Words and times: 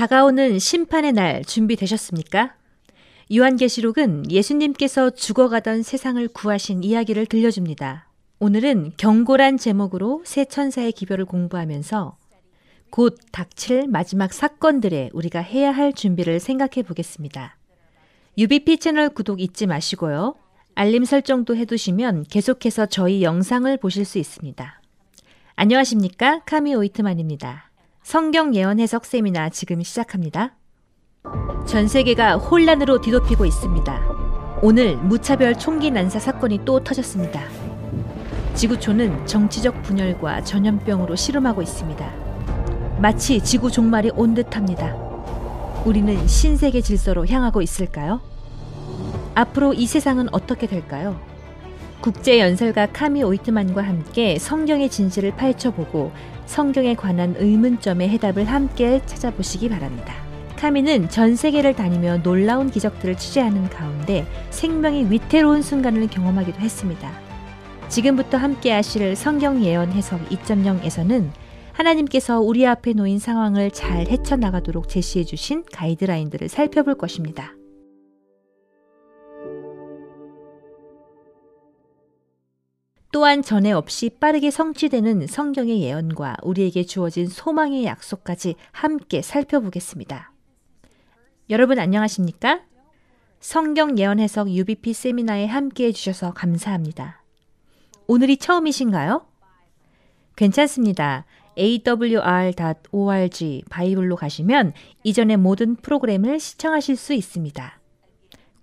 다가오는 0.00 0.58
심판의 0.58 1.12
날 1.12 1.44
준비되셨습니까? 1.44 2.54
요한계시록은 3.36 4.30
예수님께서 4.30 5.10
죽어가던 5.10 5.82
세상을 5.82 6.26
구하신 6.28 6.82
이야기를 6.82 7.26
들려줍니다. 7.26 8.08
오늘은 8.38 8.92
경고란 8.96 9.58
제목으로 9.58 10.22
새 10.24 10.46
천사의 10.46 10.92
기별을 10.92 11.26
공부하면서 11.26 12.16
곧 12.88 13.18
닥칠 13.30 13.88
마지막 13.88 14.32
사건들에 14.32 15.10
우리가 15.12 15.40
해야 15.40 15.70
할 15.70 15.92
준비를 15.92 16.40
생각해 16.40 16.82
보겠습니다. 16.82 17.58
UBP 18.38 18.78
채널 18.78 19.10
구독 19.10 19.38
잊지 19.42 19.66
마시고요. 19.66 20.34
알림 20.76 21.04
설정도 21.04 21.56
해두시면 21.56 22.24
계속해서 22.30 22.86
저희 22.86 23.22
영상을 23.22 23.76
보실 23.76 24.06
수 24.06 24.16
있습니다. 24.16 24.80
안녕하십니까? 25.56 26.40
카미 26.46 26.74
오이트만입니다. 26.74 27.69
성경 28.02 28.54
예언 28.54 28.80
해석 28.80 29.04
세미나 29.04 29.50
지금 29.50 29.82
시작합니다. 29.82 30.56
전 31.66 31.86
세계가 31.86 32.36
혼란으로 32.38 33.00
뒤덮이고 33.00 33.44
있습니다. 33.44 34.60
오늘 34.62 34.96
무차별 34.96 35.56
총기 35.56 35.90
난사 35.90 36.18
사건이 36.18 36.64
또 36.64 36.82
터졌습니다. 36.82 37.40
지구촌은 38.54 39.26
정치적 39.26 39.82
분열과 39.82 40.42
전염병으로 40.42 41.14
씨름하고 41.14 41.62
있습니다. 41.62 42.10
마치 42.98 43.40
지구 43.40 43.70
종말이 43.70 44.10
온 44.16 44.34
듯합니다. 44.34 44.96
우리는 45.84 46.26
신세계 46.26 46.80
질서로 46.80 47.26
향하고 47.26 47.62
있을까요? 47.62 48.20
앞으로 49.34 49.72
이 49.72 49.86
세상은 49.86 50.28
어떻게 50.32 50.66
될까요? 50.66 51.20
국제 52.00 52.40
연설가 52.40 52.86
카미 52.86 53.22
오이트만과 53.22 53.82
함께 53.82 54.38
성경의 54.38 54.88
진실을 54.88 55.36
파헤쳐보고 55.36 56.12
성경에 56.50 56.96
관한 56.96 57.36
의문점의 57.38 58.08
해답을 58.08 58.44
함께 58.44 59.00
찾아보시기 59.06 59.68
바랍니다. 59.68 60.12
카미는 60.56 61.08
전 61.08 61.36
세계를 61.36 61.76
다니며 61.76 62.24
놀라운 62.24 62.70
기적들을 62.70 63.16
취재하는 63.16 63.70
가운데 63.70 64.26
생명의 64.50 65.12
위태로운 65.12 65.62
순간을 65.62 66.08
경험하기도 66.08 66.58
했습니다. 66.58 67.12
지금부터 67.88 68.36
함께 68.36 68.72
하실 68.72 69.14
성경 69.14 69.62
예언 69.64 69.92
해석 69.92 70.28
2.0에서는 70.28 71.30
하나님께서 71.72 72.40
우리 72.40 72.66
앞에 72.66 72.94
놓인 72.94 73.20
상황을 73.20 73.70
잘 73.70 74.08
헤쳐나가도록 74.08 74.88
제시해 74.88 75.24
주신 75.24 75.62
가이드라인들을 75.72 76.48
살펴볼 76.48 76.96
것입니다. 76.96 77.54
또한 83.12 83.42
전에 83.42 83.72
없이 83.72 84.08
빠르게 84.08 84.50
성취되는 84.52 85.26
성경의 85.26 85.82
예언과 85.82 86.36
우리에게 86.42 86.84
주어진 86.84 87.26
소망의 87.26 87.84
약속까지 87.84 88.54
함께 88.70 89.20
살펴보겠습니다. 89.20 90.32
여러분 91.50 91.80
안녕하십니까? 91.80 92.60
성경 93.40 93.98
예언 93.98 94.20
해석 94.20 94.48
UBP 94.50 94.92
세미나에 94.92 95.46
함께 95.46 95.86
해주셔서 95.86 96.34
감사합니다. 96.34 97.24
오늘이 98.06 98.36
처음이신가요? 98.36 99.26
괜찮습니다. 100.36 101.24
awr.org 101.58 102.22
바이블로 103.68 104.14
가시면 104.16 104.72
이전의 105.02 105.36
모든 105.38 105.74
프로그램을 105.74 106.38
시청하실 106.38 106.96
수 106.96 107.12
있습니다. 107.12 107.80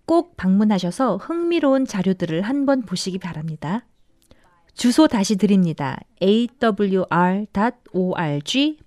꼭 0.06 0.38
방문하셔서 0.38 1.18
흥미로운 1.18 1.86
자료들을 1.86 2.42
한번 2.44 2.84
보시기 2.84 3.20
바랍니다. 3.20 3.86
주소 4.78 5.08
다시 5.08 5.36
드립니다. 5.38 6.00
awr.org 6.22 7.10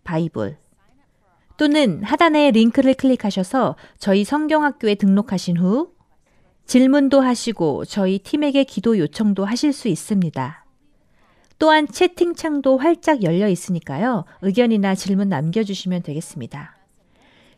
바이블 0.04 0.56
또는 1.56 2.02
하단의 2.04 2.52
링크를 2.52 2.94
클릭하셔서 2.94 3.74
저희 3.98 4.22
성경학교에 4.22 4.94
등록하신 4.94 5.56
후 5.56 5.90
질문도 6.64 7.20
하시고 7.20 7.84
저희 7.86 8.20
팀에게 8.20 8.62
기도 8.62 8.98
요청도 8.98 9.44
하실 9.44 9.72
수 9.72 9.88
있습니다. 9.88 10.64
또한 11.58 11.88
채팅창도 11.88 12.78
활짝 12.78 13.24
열려 13.24 13.48
있으니까요. 13.48 14.24
의견이나 14.42 14.94
질문 14.94 15.28
남겨주시면 15.28 16.04
되겠습니다. 16.04 16.76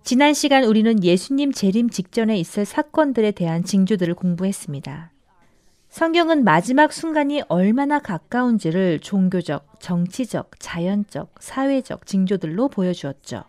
지난 0.05 0.33
시간 0.33 0.65
우리는 0.65 1.05
예수님 1.05 1.53
재림 1.53 1.91
직전에 1.91 2.39
있을 2.39 2.65
사건들에 2.65 3.33
대한 3.33 3.63
징조들을 3.63 4.15
공부했습니다. 4.15 5.12
성경은 5.93 6.43
마지막 6.45 6.91
순간이 6.91 7.43
얼마나 7.49 7.99
가까운지를 7.99 9.01
종교적, 9.01 9.79
정치적, 9.79 10.53
자연적, 10.59 11.35
사회적 11.39 12.07
징조들로 12.07 12.69
보여주었죠. 12.69 13.45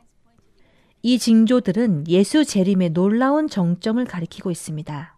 이 1.03 1.19
징조들은 1.19 2.09
예수 2.09 2.43
재림의 2.43 2.89
놀라운 2.89 3.47
정점을 3.47 4.03
가리키고 4.03 4.51
있습니다. 4.51 5.17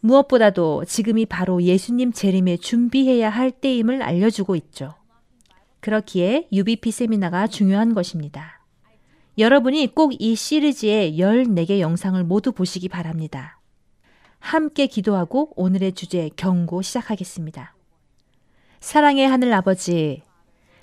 무엇보다도 0.00 0.86
지금이 0.86 1.26
바로 1.26 1.62
예수님 1.62 2.12
재림에 2.12 2.56
준비해야 2.56 3.28
할 3.28 3.50
때임을 3.50 4.00
알려주고 4.00 4.56
있죠. 4.56 4.94
그렇기에 5.80 6.48
UBP 6.50 6.90
세미나가 6.90 7.48
중요한 7.48 7.92
것입니다. 7.92 8.62
여러분이 9.36 9.94
꼭 9.94 10.14
이 10.18 10.34
시리즈의 10.34 11.18
14개 11.18 11.80
영상을 11.80 12.24
모두 12.24 12.52
보시기 12.52 12.88
바랍니다. 12.88 13.60
함께 14.44 14.86
기도하고 14.86 15.54
오늘의 15.56 15.92
주제 15.92 16.28
경고 16.36 16.82
시작하겠습니다. 16.82 17.74
사랑의 18.78 19.26
하늘 19.26 19.54
아버지, 19.54 20.22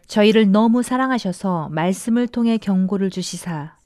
저희를 0.08 0.52
너무 0.52 0.82
사랑하셔서 0.82 1.70
말씀을 1.70 2.28
통해 2.28 2.58
경고를 2.58 3.12
주시사 3.12 3.78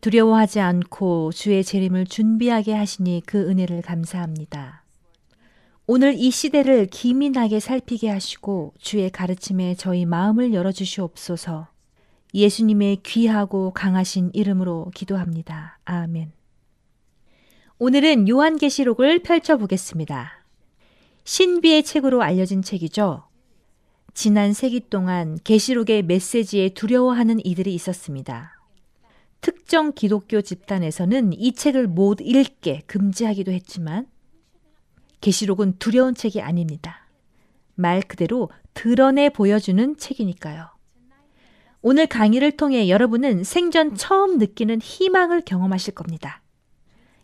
두려워하지 0.00 0.60
않고 0.60 1.32
주의 1.32 1.64
재림을 1.64 2.06
준비하게 2.06 2.72
하시니 2.72 3.22
그 3.26 3.50
은혜를 3.50 3.82
감사합니다. 3.82 4.84
오늘 5.88 6.14
이 6.14 6.30
시대를 6.30 6.86
기민하게 6.86 7.58
살피게 7.58 8.08
하시고 8.08 8.74
주의 8.78 9.10
가르침에 9.10 9.74
저희 9.74 10.06
마음을 10.06 10.54
열어주시옵소서 10.54 11.66
예수님의 12.32 13.00
귀하고 13.02 13.72
강하신 13.72 14.30
이름으로 14.34 14.92
기도합니다. 14.94 15.80
아멘. 15.84 16.39
오늘은 17.82 18.28
요한계시록을 18.28 19.20
펼쳐보겠습니다. 19.20 20.44
신비의 21.24 21.82
책으로 21.82 22.20
알려진 22.20 22.60
책이죠. 22.60 23.24
지난 24.12 24.52
세기 24.52 24.90
동안 24.90 25.38
계시록의 25.44 26.02
메시지에 26.02 26.74
두려워하는 26.74 27.40
이들이 27.42 27.74
있었습니다. 27.74 28.60
특정 29.40 29.92
기독교 29.94 30.42
집단에서는 30.42 31.32
이 31.32 31.52
책을 31.52 31.88
못 31.88 32.18
읽게 32.20 32.82
금지하기도 32.84 33.50
했지만 33.50 34.06
계시록은 35.22 35.78
두려운 35.78 36.14
책이 36.14 36.42
아닙니다. 36.42 37.08
말 37.76 38.02
그대로 38.02 38.50
드러내 38.74 39.30
보여주는 39.30 39.96
책이니까요. 39.96 40.68
오늘 41.80 42.06
강의를 42.06 42.58
통해 42.58 42.90
여러분은 42.90 43.42
생전 43.42 43.94
처음 43.94 44.36
느끼는 44.36 44.82
희망을 44.82 45.40
경험하실 45.40 45.94
겁니다. 45.94 46.42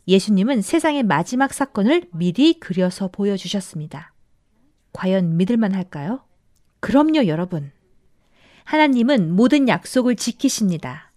예수님은 0.08 0.62
세상의 0.62 1.02
마지막 1.02 1.52
사건을 1.52 2.08
미리 2.12 2.60
그려서 2.60 3.08
보여주셨습니다. 3.08 4.12
과연 4.92 5.36
믿을만 5.36 5.74
할까요? 5.74 6.22
그럼요, 6.80 7.26
여러분. 7.26 7.72
하나님은 8.64 9.32
모든 9.32 9.68
약속을 9.68 10.16
지키십니다. 10.16 11.12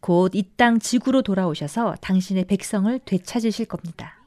곧 0.00 0.34
이 0.34 0.42
땅 0.56 0.78
지구로 0.78 1.22
돌아오셔서 1.22 1.96
당신의 2.00 2.44
백성을 2.44 2.98
되찾으실 3.04 3.66
겁니다. 3.66 4.24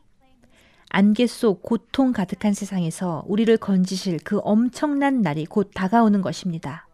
안개 0.90 1.28
속 1.28 1.62
고통 1.62 2.12
가득한 2.12 2.54
세상에서 2.54 3.24
우리를 3.28 3.56
건지실 3.58 4.20
그 4.24 4.40
엄청난 4.44 5.22
날이 5.22 5.46
곧 5.46 5.72
다가오는 5.74 6.22
것입니다. 6.22 6.88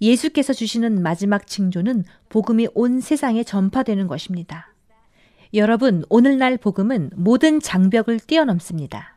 예수께서 0.00 0.52
주시는 0.52 1.02
마지막 1.02 1.46
징조는 1.46 2.04
복음이 2.28 2.68
온 2.74 3.00
세상에 3.00 3.42
전파되는 3.42 4.06
것입니다. 4.06 4.74
여러분, 5.54 6.04
오늘날 6.10 6.58
복음은 6.58 7.10
모든 7.16 7.58
장벽을 7.58 8.20
뛰어넘습니다. 8.20 9.16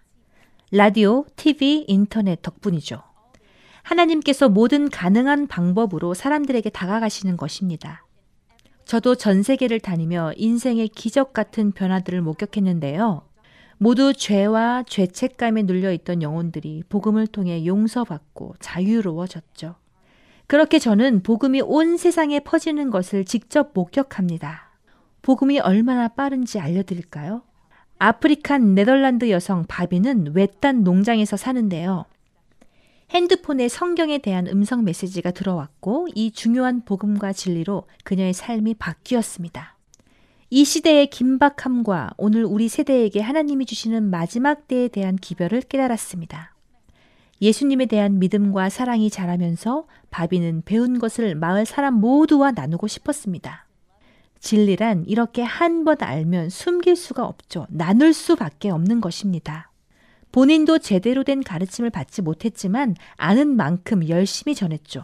라디오, 0.71 1.25
TV, 1.35 1.83
인터넷 1.89 2.41
덕분이죠. 2.41 3.03
하나님께서 3.83 4.47
모든 4.47 4.89
가능한 4.89 5.47
방법으로 5.47 6.13
사람들에게 6.13 6.69
다가가시는 6.69 7.35
것입니다. 7.35 8.05
저도 8.85 9.15
전 9.15 9.43
세계를 9.43 9.81
다니며 9.81 10.31
인생의 10.37 10.87
기적 10.89 11.33
같은 11.33 11.73
변화들을 11.73 12.21
목격했는데요. 12.21 13.23
모두 13.77 14.13
죄와 14.13 14.83
죄책감에 14.87 15.63
눌려 15.63 15.91
있던 15.91 16.21
영혼들이 16.21 16.83
복음을 16.87 17.27
통해 17.27 17.65
용서받고 17.65 18.55
자유로워졌죠. 18.61 19.75
그렇게 20.47 20.79
저는 20.79 21.23
복음이 21.23 21.61
온 21.61 21.97
세상에 21.97 22.39
퍼지는 22.39 22.89
것을 22.89 23.25
직접 23.25 23.71
목격합니다. 23.73 24.70
복음이 25.21 25.59
얼마나 25.59 26.07
빠른지 26.07 26.59
알려드릴까요? 26.59 27.43
African 27.99 28.73
네덜란드 28.73 29.29
여성 29.29 29.65
바비는 29.67 30.33
외딴 30.33 30.83
농장에서 30.83 31.37
사는데요. 31.37 32.05
핸드폰에 33.11 33.67
성경에 33.67 34.17
대한 34.17 34.47
음성 34.47 34.83
메시지가 34.83 35.31
들어왔고 35.31 36.07
이 36.15 36.31
중요한 36.31 36.83
복음과 36.83 37.33
진리로 37.33 37.83
그녀의 38.03 38.33
삶이 38.33 38.75
바뀌었습니다. 38.75 39.75
이 40.49 40.65
시대의 40.65 41.07
긴박함과 41.07 42.11
오늘 42.17 42.43
우리 42.43 42.67
세대에게 42.69 43.21
하나님이 43.21 43.65
주시는 43.65 44.09
마지막 44.09 44.67
때에 44.67 44.87
대한 44.87 45.15
기별을 45.17 45.61
깨달았습니다. 45.61 46.55
예수님에 47.41 47.85
대한 47.85 48.19
믿음과 48.19 48.69
사랑이 48.69 49.09
자라면서 49.09 49.85
바비는 50.09 50.63
배운 50.65 50.99
것을 50.99 51.35
마을 51.35 51.65
사람 51.65 51.95
모두와 51.95 52.51
나누고 52.51 52.87
싶었습니다. 52.87 53.65
진리란 54.41 55.05
이렇게 55.07 55.43
한 55.43 55.85
번 55.85 55.97
알면 56.01 56.49
숨길 56.49 56.95
수가 56.95 57.25
없죠. 57.25 57.65
나눌 57.69 58.13
수밖에 58.13 58.69
없는 58.69 58.99
것입니다. 59.01 59.71
본인도 60.31 60.79
제대로 60.79 61.23
된 61.23 61.43
가르침을 61.43 61.89
받지 61.89 62.21
못했지만 62.21 62.95
아는 63.15 63.55
만큼 63.55 64.07
열심히 64.09 64.55
전했죠. 64.55 65.03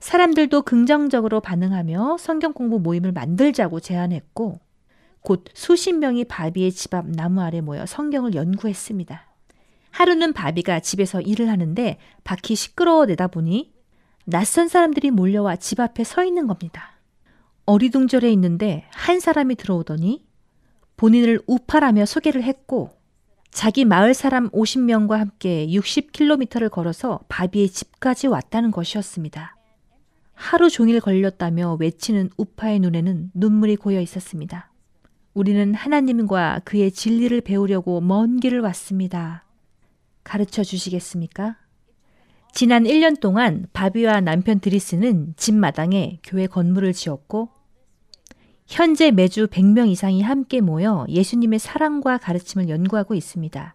사람들도 0.00 0.62
긍정적으로 0.62 1.40
반응하며 1.40 2.18
성경 2.18 2.52
공부 2.52 2.78
모임을 2.78 3.12
만들자고 3.12 3.80
제안했고 3.80 4.60
곧 5.22 5.44
수십 5.54 5.92
명이 5.94 6.26
바비의 6.26 6.72
집 6.72 6.94
앞 6.94 7.06
나무 7.08 7.40
아래 7.40 7.60
모여 7.60 7.86
성경을 7.86 8.34
연구했습니다. 8.34 9.26
하루는 9.90 10.32
바비가 10.34 10.80
집에서 10.80 11.20
일을 11.20 11.48
하는데 11.48 11.98
밖이 12.24 12.54
시끄러워 12.54 13.06
내다 13.06 13.28
보니 13.28 13.72
낯선 14.24 14.68
사람들이 14.68 15.10
몰려와 15.10 15.56
집 15.56 15.80
앞에 15.80 16.04
서 16.04 16.24
있는 16.24 16.46
겁니다. 16.46 16.95
어리둥절해 17.66 18.30
있는데 18.32 18.86
한 18.92 19.20
사람이 19.20 19.56
들어오더니 19.56 20.24
본인을 20.96 21.42
우파라며 21.46 22.06
소개를 22.06 22.42
했고 22.42 22.90
자기 23.50 23.84
마을 23.84 24.14
사람 24.14 24.48
50명과 24.50 25.16
함께 25.16 25.66
60km를 25.66 26.70
걸어서 26.70 27.20
바비의 27.28 27.68
집까지 27.68 28.28
왔다는 28.28 28.70
것이었습니다. 28.70 29.56
하루 30.34 30.68
종일 30.68 31.00
걸렸다며 31.00 31.76
외치는 31.80 32.30
우파의 32.36 32.80
눈에는 32.80 33.30
눈물이 33.34 33.76
고여 33.76 34.00
있었습니다. 34.00 34.70
우리는 35.32 35.74
하나님과 35.74 36.60
그의 36.64 36.92
진리를 36.92 37.40
배우려고 37.40 38.00
먼 38.00 38.38
길을 38.38 38.60
왔습니다. 38.60 39.44
가르쳐 40.22 40.62
주시겠습니까? 40.62 41.56
지난 42.52 42.84
1년 42.84 43.20
동안 43.20 43.66
바비와 43.72 44.20
남편 44.20 44.60
드리스는 44.60 45.34
집 45.36 45.54
마당에 45.54 46.20
교회 46.22 46.46
건물을 46.46 46.92
지었고 46.92 47.55
현재 48.66 49.10
매주 49.10 49.46
100명 49.46 49.88
이상이 49.88 50.22
함께 50.22 50.60
모여 50.60 51.06
예수님의 51.08 51.58
사랑과 51.58 52.18
가르침을 52.18 52.68
연구하고 52.68 53.14
있습니다. 53.14 53.74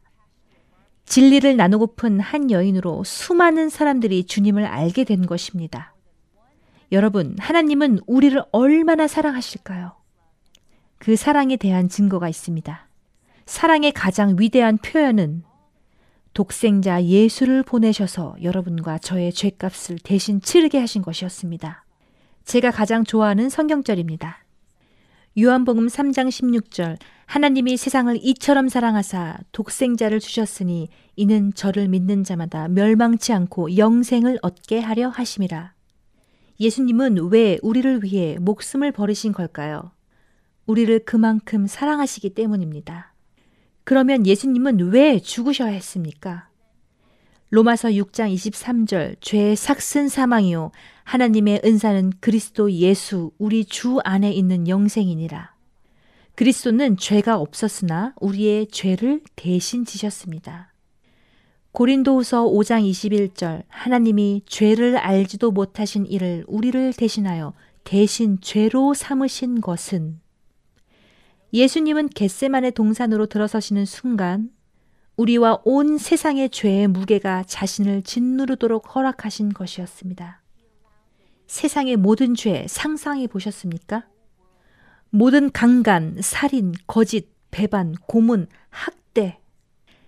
진리를 1.05 1.57
나누고픈 1.57 2.19
한 2.19 2.51
여인으로 2.51 3.03
수많은 3.03 3.69
사람들이 3.69 4.25
주님을 4.25 4.65
알게 4.65 5.03
된 5.03 5.25
것입니다. 5.25 5.95
여러분, 6.91 7.35
하나님은 7.39 7.99
우리를 8.05 8.41
얼마나 8.51 9.07
사랑하실까요? 9.07 9.93
그 10.97 11.15
사랑에 11.15 11.55
대한 11.55 11.89
증거가 11.89 12.29
있습니다. 12.29 12.87
사랑의 13.45 13.91
가장 13.91 14.35
위대한 14.37 14.77
표현은 14.77 15.43
독생자 16.33 17.03
예수를 17.03 17.63
보내셔서 17.63 18.35
여러분과 18.41 18.99
저의 18.99 19.33
죄값을 19.33 19.99
대신 20.03 20.41
치르게 20.41 20.79
하신 20.79 21.01
것이었습니다. 21.01 21.85
제가 22.45 22.71
가장 22.71 23.03
좋아하는 23.03 23.49
성경절입니다. 23.49 24.43
요한복음 25.39 25.87
3장 25.87 26.27
16절 26.27 26.97
하나님이 27.25 27.77
세상을 27.77 28.19
이처럼 28.21 28.67
사랑하사 28.67 29.37
독생자를 29.53 30.19
주셨으니 30.19 30.89
이는 31.15 31.53
저를 31.53 31.87
믿는 31.87 32.25
자마다 32.25 32.67
멸망치 32.67 33.31
않고 33.31 33.77
영생을 33.77 34.39
얻게 34.41 34.81
하려 34.81 35.07
하심이라. 35.07 35.73
예수님은 36.59 37.29
왜 37.31 37.59
우리를 37.61 38.03
위해 38.03 38.37
목숨을 38.41 38.91
버리신 38.91 39.31
걸까요? 39.31 39.91
우리를 40.65 41.05
그만큼 41.05 41.65
사랑하시기 41.65 42.31
때문입니다. 42.31 43.13
그러면 43.85 44.27
예수님은 44.27 44.91
왜 44.91 45.17
죽으셔야 45.19 45.71
했습니까? 45.71 46.49
로마서 47.53 47.89
6장 47.89 48.33
23절 48.33 49.17
죄의 49.19 49.57
삭슨 49.57 50.07
사망이요 50.07 50.71
하나님의 51.03 51.61
은사는 51.65 52.13
그리스도 52.21 52.71
예수 52.71 53.31
우리 53.37 53.65
주 53.65 53.99
안에 54.05 54.31
있는 54.31 54.69
영생이니라. 54.69 55.53
그리스도는 56.35 56.95
죄가 56.95 57.37
없었으나 57.37 58.13
우리의 58.21 58.67
죄를 58.67 59.21
대신 59.35 59.83
지셨습니다. 59.83 60.73
고린도후서 61.73 62.45
5장 62.45 62.89
21절 62.89 63.63
하나님이 63.67 64.43
죄를 64.45 64.95
알지도 64.95 65.51
못하신 65.51 66.05
이를 66.05 66.45
우리를 66.47 66.93
대신하여 66.93 67.53
대신 67.83 68.37
죄로 68.39 68.93
삼으신 68.93 69.59
것은 69.59 70.21
예수님은 71.51 72.11
겟세만의 72.15 72.71
동산으로 72.71 73.25
들어서시는 73.25 73.83
순간 73.83 74.51
우리와 75.21 75.59
온 75.65 75.99
세상의 75.99 76.49
죄의 76.49 76.87
무게가 76.87 77.43
자신을 77.43 78.01
짓누르도록 78.01 78.95
허락하신 78.95 79.53
것이었습니다. 79.53 80.41
세상의 81.45 81.97
모든 81.97 82.33
죄 82.33 82.65
상상해 82.67 83.27
보셨습니까? 83.27 84.07
모든 85.11 85.51
강간, 85.51 86.17
살인, 86.21 86.73
거짓, 86.87 87.29
배반, 87.51 87.93
고문, 88.07 88.47
학대, 88.69 89.37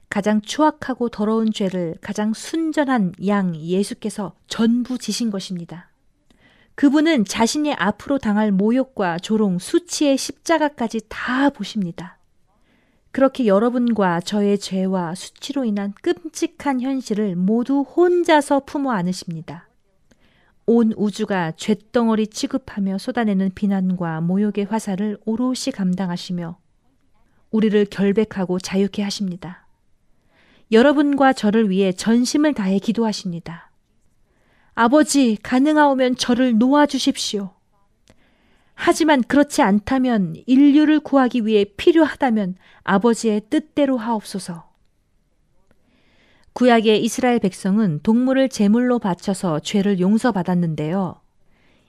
가장 0.10 0.42
추악하고 0.42 1.10
더러운 1.10 1.52
죄를 1.52 1.96
가장 2.02 2.34
순전한 2.34 3.14
양 3.28 3.56
예수께서 3.56 4.34
전부 4.48 4.98
지신 4.98 5.30
것입니다. 5.30 5.92
그분은 6.74 7.26
자신이 7.26 7.74
앞으로 7.76 8.18
당할 8.18 8.52
모욕과 8.52 9.20
조롱, 9.20 9.60
수치의 9.60 10.18
십자가까지 10.18 11.02
다 11.08 11.52
보십니다. 11.52 12.18
그렇게 13.14 13.46
여러분과 13.46 14.22
저의 14.22 14.58
죄와 14.58 15.14
수치로 15.14 15.66
인한 15.66 15.94
끔찍한 16.02 16.82
현실을 16.82 17.36
모두 17.36 17.82
혼자서 17.82 18.62
품어 18.66 18.92
안으십니다. 18.92 19.70
온 20.66 20.94
우주가 20.98 21.52
쇳덩어리 21.52 22.26
취급하며 22.26 22.98
쏟아내는 22.98 23.52
비난과 23.54 24.22
모욕의 24.22 24.66
화살을 24.66 25.20
오롯이 25.26 25.72
감당하시며 25.76 26.58
우리를 27.52 27.86
결백하고 27.86 28.58
자유케 28.58 29.04
하십니다. 29.04 29.68
여러분과 30.72 31.34
저를 31.34 31.70
위해 31.70 31.92
전심을 31.92 32.56
다해 32.56 32.80
기도하십니다. 32.80 33.70
아버지, 34.74 35.38
가능하오면 35.44 36.16
저를 36.16 36.58
놓아주십시오. 36.58 37.54
하지만 38.86 39.24
그렇지 39.24 39.62
않다면 39.62 40.36
인류를 40.46 41.00
구하기 41.00 41.46
위해 41.46 41.64
필요하다면 41.64 42.56
아버지의 42.84 43.44
뜻대로 43.50 43.96
하옵소서. 43.96 44.70
구약의 46.52 47.02
이스라엘 47.02 47.40
백성은 47.40 48.02
동물을 48.04 48.50
제물로 48.50 49.00
바쳐서 49.00 49.62
죄를 49.62 50.02
용서받았는데요. 50.02 51.16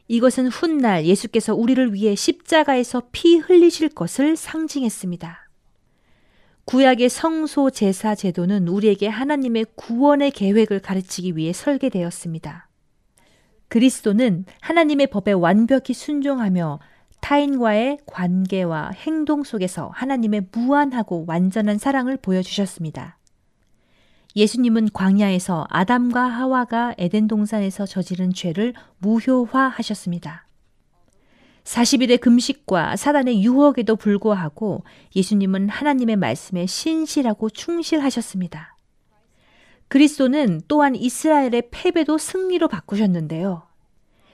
이것은 0.06 0.46
훗날 0.46 1.04
예수께서 1.04 1.52
우리를 1.56 1.94
위해 1.94 2.14
십자가에서 2.14 3.02
피 3.10 3.38
흘리실 3.38 3.88
것을 3.88 4.36
상징했습니다. 4.36 5.48
구약의 6.64 7.08
성소 7.08 7.70
제사 7.70 8.14
제도는 8.14 8.68
우리에게 8.68 9.08
하나님의 9.08 9.66
구원의 9.74 10.30
계획을 10.30 10.78
가르치기 10.78 11.36
위해 11.36 11.52
설계되었습니다. 11.52 12.68
그리스도는 13.68 14.44
하나님의 14.60 15.08
법에 15.08 15.32
완벽히 15.32 15.94
순종하며 15.94 16.80
타인과의 17.20 17.98
관계와 18.06 18.90
행동 18.94 19.44
속에서 19.44 19.90
하나님의 19.94 20.48
무한하고 20.52 21.24
완전한 21.26 21.78
사랑을 21.78 22.16
보여주셨습니다. 22.16 23.18
예수님은 24.36 24.90
광야에서 24.92 25.66
아담과 25.70 26.22
하와가 26.22 26.94
에덴 26.98 27.28
동산에서 27.28 27.86
저지른 27.86 28.32
죄를 28.32 28.74
무효화하셨습니다. 28.98 30.46
40일의 31.62 32.20
금식과 32.20 32.96
사단의 32.96 33.42
유혹에도 33.42 33.96
불구하고 33.96 34.84
예수님은 35.16 35.70
하나님의 35.70 36.16
말씀에 36.16 36.66
신실하고 36.66 37.48
충실하셨습니다. 37.48 38.73
그리스도는 39.88 40.62
또한 40.66 40.94
이스라엘의 40.94 41.68
패배도 41.70 42.18
승리로 42.18 42.68
바꾸셨는데요. 42.68 43.62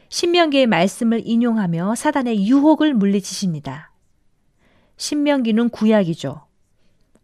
신명기의 0.08 0.66
말씀을 0.66 1.22
인용하며 1.24 1.94
사단의 1.94 2.46
유혹을 2.46 2.94
물리치십니다. 2.94 3.92
신명기는 4.96 5.68
구약이죠. 5.70 6.42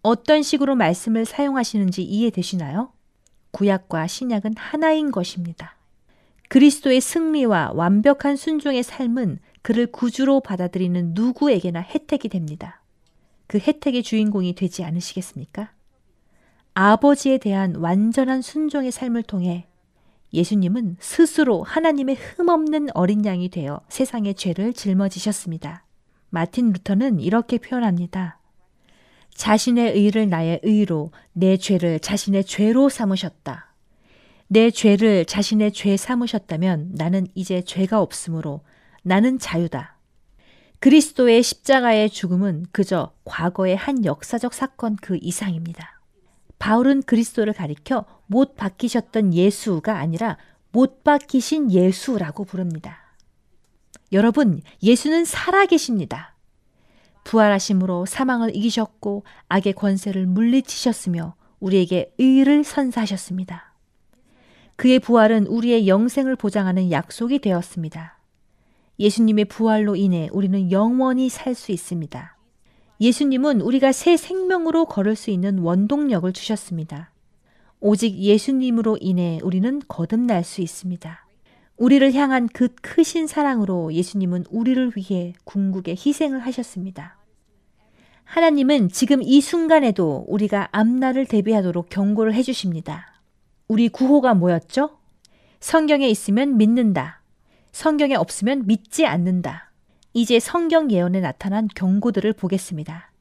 어떤 0.03 0.43
식으로 0.43 0.77
말씀을 0.77 1.25
사용하시는지 1.25 2.03
이해되시나요? 2.03 2.93
구약과 3.51 4.07
신약은 4.07 4.55
하나인 4.57 5.11
것입니다. 5.11 5.77
그리스도의 6.49 7.01
승리와 7.01 7.73
완벽한 7.75 8.37
순종의 8.37 8.83
삶은 8.83 9.41
그를 9.63 9.87
구주로 9.87 10.41
받아들이는 10.41 11.15
누구에게나 11.15 11.81
혜택이 11.81 12.29
됩니다. 12.29 12.83
그 13.49 13.59
혜택의 13.59 14.05
주인공이 14.05 14.55
되지 14.55 14.85
않으시겠습니까? 14.85 15.71
아버지에 16.79 17.39
대한 17.39 17.75
완전한 17.77 18.43
순종의 18.43 18.93
삶을 18.93 19.23
통해 19.23 19.67
예수님은 20.35 20.99
스스로 21.01 21.63
하나님의 21.63 22.17
흠없는 22.17 22.89
어린 22.93 23.25
양이 23.25 23.49
되어 23.49 23.81
세상의 23.89 24.35
죄를 24.35 24.75
짊어지셨습니다. 24.75 25.87
마틴 26.29 26.73
루터는 26.73 27.21
이렇게 27.21 27.57
표현합니다. 27.57 28.41
자신의 29.35 29.95
의를 29.95 30.29
나의 30.29 30.61
의로, 30.65 31.13
내 31.33 31.57
죄를 31.57 31.99
자신의 31.99 32.45
죄로 32.45 32.91
삼으셨다. 32.91 33.73
내 34.49 34.71
죄를 34.71 35.25
자신의 35.25 35.73
죄 35.73 35.97
삼으셨다면 35.97 36.91
나는 36.93 37.27
이제 37.35 37.63
죄가 37.63 38.03
없으므로 38.03 38.61
나는 39.03 39.39
자유다. 39.39 39.97
그리스도의 40.81 41.43
십자가의 41.43 42.11
죽음은 42.11 42.67
그저 42.71 43.15
과거의 43.25 43.77
한 43.77 44.05
역사적 44.05 44.53
사건 44.53 44.97
그 44.97 45.19
이상입니다. 45.23 45.96
바울은 46.59 47.03
그리스도를 47.03 47.53
가리켜 47.53 48.05
못 48.27 48.57
박히셨던 48.57 49.35
예수가 49.35 49.97
아니라 49.97 50.37
못 50.73 51.05
박히신 51.05 51.71
예수라고 51.71 52.45
부릅니다. 52.45 53.15
여러분, 54.13 54.61
예수는 54.83 55.25
살아계십니다. 55.25 56.35
부활하심으로 57.25 58.07
사망을 58.07 58.55
이기셨고 58.55 59.25
악의 59.49 59.73
권세를 59.73 60.27
물리치셨으며 60.27 61.35
우리에게 61.59 62.15
의를 62.19 62.63
선사하셨습니다. 62.63 63.75
그의 64.77 65.01
부활은 65.01 65.47
우리의 65.47 65.89
영생을 65.89 66.37
보장하는 66.37 66.91
약속이 66.91 67.41
되었습니다. 67.41 68.19
예수님의 68.99 69.47
부활로 69.47 69.97
인해 69.97 70.29
우리는 70.33 70.71
영원히 70.71 71.29
살 71.29 71.55
수 71.55 71.73
있습니다. 71.73 72.36
예수님은 73.01 73.61
우리가 73.61 73.93
새 73.93 74.17
생명으로 74.17 74.87
걸을 74.87 75.17
수 75.17 75.31
있는 75.31 75.59
원동력을 75.59 76.33
주셨습니다. 76.33 77.11
오직 77.81 78.17
예수님으로 78.17 78.99
인해 79.01 79.39
우리는 79.43 79.83
거듭날 79.87 80.45
수 80.45 80.63
있습니다. 80.63 81.27
우리를 81.77 82.15
향한 82.15 82.49
그 82.49 82.69
크신 82.81 83.27
사랑으로 83.27 83.93
예수님은 83.93 84.47
우리를 84.51 84.93
위해 84.97 85.35
궁극의 85.45 85.97
희생을 85.99 86.41
하셨습니다. 86.41 87.19
하나님은 88.25 88.89
지금 88.89 89.23
이 89.23 89.41
순간에도 89.41 90.25
우리가 90.27 90.69
앞날을 90.73 91.27
대비하도록 91.27 91.91
경고를 91.91 92.35
해주십니다. 92.35 93.13
우리 93.69 93.89
구호가 93.89 94.35
뭐였죠? 94.35 94.99
성경에 95.61 96.09
있으면 96.09 96.57
믿는다. 96.57 97.21
성경에 97.73 98.15
없으면 98.15 98.67
믿지 98.67 99.07
않는다. 99.07 99.66
이제 100.17 100.41
성경 100.41 100.91
예언에 100.91 101.21
나타난 101.21 101.69
경고들을 101.75 102.33
보겠습니다. 102.33 103.13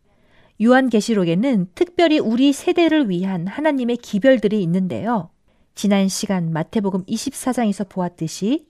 요한계시록에는 0.64 1.68
특별히 1.75 2.20
우리 2.20 2.54
세대를 2.54 3.10
위한 3.10 3.48
하나님의 3.48 3.98
기별들이 3.98 4.64
있는데요. 4.64 5.30
지난 5.74 6.08
시간 6.08 6.54
마태복음 6.54 7.04
24장에서 7.04 7.90
보았듯이 7.90 8.70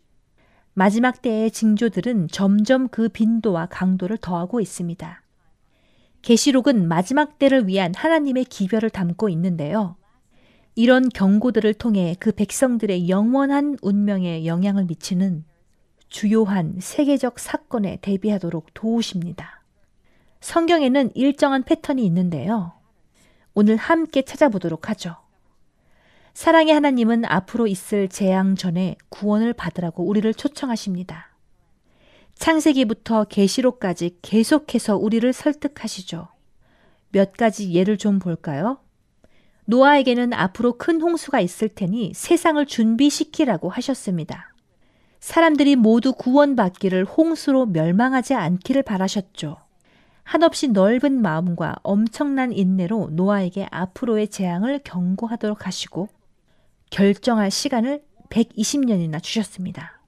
마지막 0.74 1.22
때의 1.22 1.52
징조들은 1.52 2.30
점점 2.32 2.88
그 2.88 3.10
빈도와 3.10 3.68
강도를 3.68 4.18
더하고 4.18 4.60
있습니다. 4.60 5.22
계시록은 6.24 6.88
마지막 6.88 7.38
때를 7.38 7.68
위한 7.68 7.94
하나님의 7.94 8.46
기별을 8.46 8.90
담고 8.90 9.30
있는데요. 9.30 9.98
이런 10.74 11.10
경고들을 11.10 11.76
통해 11.76 12.16
그 12.20 12.32
백성들의 12.32 13.08
영원한 13.08 13.78
운명에 13.84 14.48
영향을 14.48 14.86
미치는 14.86 15.46
주요한 16.16 16.78
세계적 16.80 17.40
사건에 17.40 17.98
대비하도록 18.02 18.68
도우십니다. 18.74 19.62
성경에는 20.40 21.12
일정한 21.14 21.62
패턴이 21.64 22.06
있는데요. 22.06 22.72
오늘 23.54 23.76
함께 23.76 24.22
찾아보도록 24.22 24.90
하죠. 24.92 25.18
사랑의 26.34 26.74
하나님은 26.74 27.26
앞으로 27.26 27.68
있을 27.68 28.08
재앙 28.08 28.56
전에 28.56 28.96
구원을 29.10 29.52
받으라고 29.52 30.06
우리를 30.06 30.34
초청하십니다. 30.34 31.36
창세기부터 32.36 33.26
계시록까지 33.26 34.20
계속해서 34.22 34.96
우리를 34.96 35.34
설득하시죠. 35.34 36.30
몇 37.10 37.34
가지 37.34 37.74
예를 37.74 37.98
좀 37.98 38.20
볼까요? 38.20 38.80
노아에게는 39.66 40.32
앞으로 40.32 40.78
큰 40.78 41.02
홍수가 41.02 41.42
있을 41.42 41.68
테니 41.68 42.14
세상을 42.16 42.66
준비시키라고 42.66 43.68
하셨습니다. 43.68 44.55
사람들이 45.20 45.76
모두 45.76 46.14
구원받기를 46.14 47.06
홍수로 47.06 47.68
멸망하지 47.68 48.34
않기를 48.34 48.84
바라셨죠. 48.84 49.58
한없이 50.24 50.68
넓은 50.68 51.22
마음과 51.22 51.76
엄청난 51.84 52.52
인내로 52.52 53.10
노아에게 53.12 53.68
앞으로의 53.70 54.28
재앙을 54.30 54.80
경고하도록 54.84 55.68
하시고 55.68 56.10
결정할 56.90 57.52
시간을 57.52 58.02
120년이나 58.30 59.22
주셨습니다. 59.22 60.02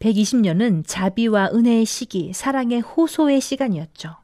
120년은 0.00 0.82
자비와 0.84 1.50
은혜의 1.54 1.84
시기, 1.84 2.32
사랑의 2.32 2.80
호소의 2.80 3.40
시간이었죠. 3.40 4.16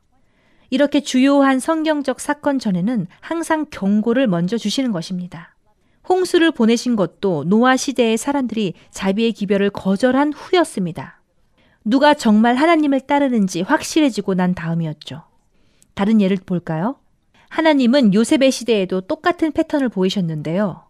이렇게 0.70 1.00
주요한 1.00 1.60
성경적 1.60 2.20
사건 2.20 2.58
전에는 2.58 3.06
항상 3.20 3.66
경고를 3.70 4.26
먼저 4.26 4.58
주시는 4.58 4.90
것입니다. 4.92 5.54
홍수를 6.08 6.52
보내신 6.52 6.96
것도 6.96 7.44
노아 7.44 7.76
시대의 7.76 8.16
사람들이 8.16 8.74
자비의 8.90 9.32
기별을 9.32 9.70
거절한 9.70 10.32
후였습니다. 10.32 11.20
누가 11.84 12.14
정말 12.14 12.54
하나님을 12.54 13.00
따르는지 13.00 13.62
확실해지고 13.62 14.34
난 14.34 14.54
다음이었죠. 14.54 15.22
다른 15.94 16.20
예를 16.20 16.38
볼까요? 16.44 16.96
하나님은 17.48 18.14
요셉의 18.14 18.50
시대에도 18.50 19.00
똑같은 19.00 19.52
패턴을 19.52 19.88
보이셨는데요. 19.88 20.84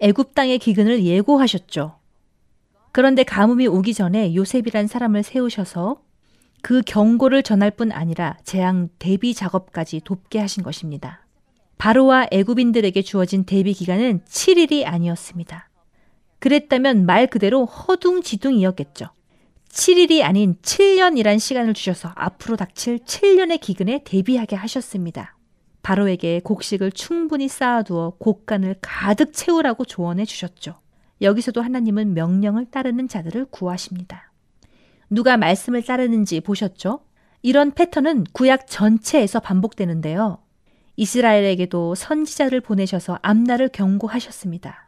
애굽 0.00 0.34
땅의 0.34 0.58
기근을 0.58 1.04
예고하셨죠. 1.04 1.96
그런데 2.92 3.22
가뭄이 3.22 3.66
오기 3.68 3.94
전에 3.94 4.34
요셉이란 4.34 4.86
사람을 4.86 5.22
세우셔서 5.22 6.02
그 6.62 6.82
경고를 6.84 7.42
전할 7.42 7.70
뿐 7.70 7.92
아니라 7.92 8.36
재앙 8.44 8.88
대비 8.98 9.34
작업까지 9.34 10.00
돕게 10.00 10.40
하신 10.40 10.62
것입니다. 10.62 11.24
바로와 11.80 12.26
애굽인들에게 12.30 13.00
주어진 13.00 13.44
대비 13.44 13.72
기간은 13.72 14.20
7일이 14.28 14.84
아니었습니다. 14.86 15.70
그랬다면 16.38 17.06
말 17.06 17.26
그대로 17.26 17.64
허둥지둥이었겠죠. 17.64 19.06
7일이 19.70 20.22
아닌 20.22 20.56
7년이란 20.60 21.38
시간을 21.38 21.72
주셔서 21.72 22.12
앞으로 22.16 22.56
닥칠 22.56 22.98
7년의 22.98 23.62
기근에 23.62 24.02
대비하게 24.04 24.56
하셨습니다. 24.56 25.38
바로에게 25.80 26.40
곡식을 26.40 26.92
충분히 26.92 27.48
쌓아두어 27.48 28.16
곡간을 28.18 28.76
가득 28.82 29.32
채우라고 29.32 29.86
조언해 29.86 30.26
주셨죠. 30.26 30.78
여기서도 31.22 31.62
하나님은 31.62 32.12
명령을 32.12 32.66
따르는 32.66 33.08
자들을 33.08 33.46
구하십니다. 33.46 34.30
누가 35.08 35.38
말씀을 35.38 35.82
따르는지 35.82 36.40
보셨죠? 36.40 37.00
이런 37.40 37.70
패턴은 37.70 38.24
구약 38.34 38.66
전체에서 38.66 39.40
반복되는데요. 39.40 40.40
이스라엘에게도 41.00 41.94
선지자를 41.94 42.60
보내셔서 42.60 43.18
앞날을 43.22 43.70
경고하셨습니다. 43.72 44.86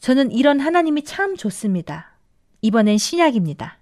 저는 0.00 0.32
이런 0.32 0.58
하나님이 0.58 1.04
참 1.04 1.36
좋습니다. 1.36 2.16
이번엔 2.62 2.98
신약입니다. 2.98 3.78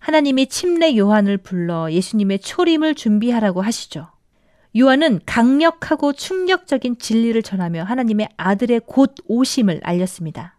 하나님이 0.00 0.48
침례 0.48 0.96
요한을 0.96 1.38
불러 1.38 1.92
예수님의 1.92 2.40
초림을 2.40 2.96
준비하라고 2.96 3.62
하시죠. 3.62 4.08
요한은 4.76 5.20
강력하고 5.24 6.14
충격적인 6.14 6.98
진리를 6.98 7.40
전하며 7.44 7.84
하나님의 7.84 8.30
아들의 8.36 8.80
곧 8.86 9.14
오심을 9.28 9.82
알렸습니다. 9.84 10.56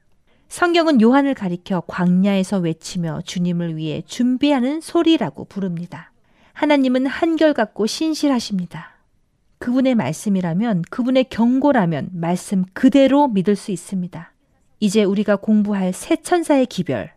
성경은 0.47 1.01
요한을 1.01 1.33
가리켜 1.33 1.81
광야에서 1.81 2.59
외치며 2.59 3.23
주님을 3.25 3.75
위해 3.75 4.03
준비하는 4.05 4.79
소리라고 4.79 5.43
부릅니다. 5.43 6.13
하나님은 6.53 7.07
한결같고 7.07 7.87
신실하십니다. 7.87 8.90
그분의 9.61 9.93
말씀이라면, 9.93 10.81
그분의 10.89 11.25
경고라면 11.29 12.09
말씀 12.13 12.65
그대로 12.73 13.27
믿을 13.27 13.55
수 13.55 13.71
있습니다. 13.71 14.33
이제 14.79 15.03
우리가 15.03 15.35
공부할 15.35 15.93
새 15.93 16.15
천사의 16.15 16.65
기별, 16.65 17.13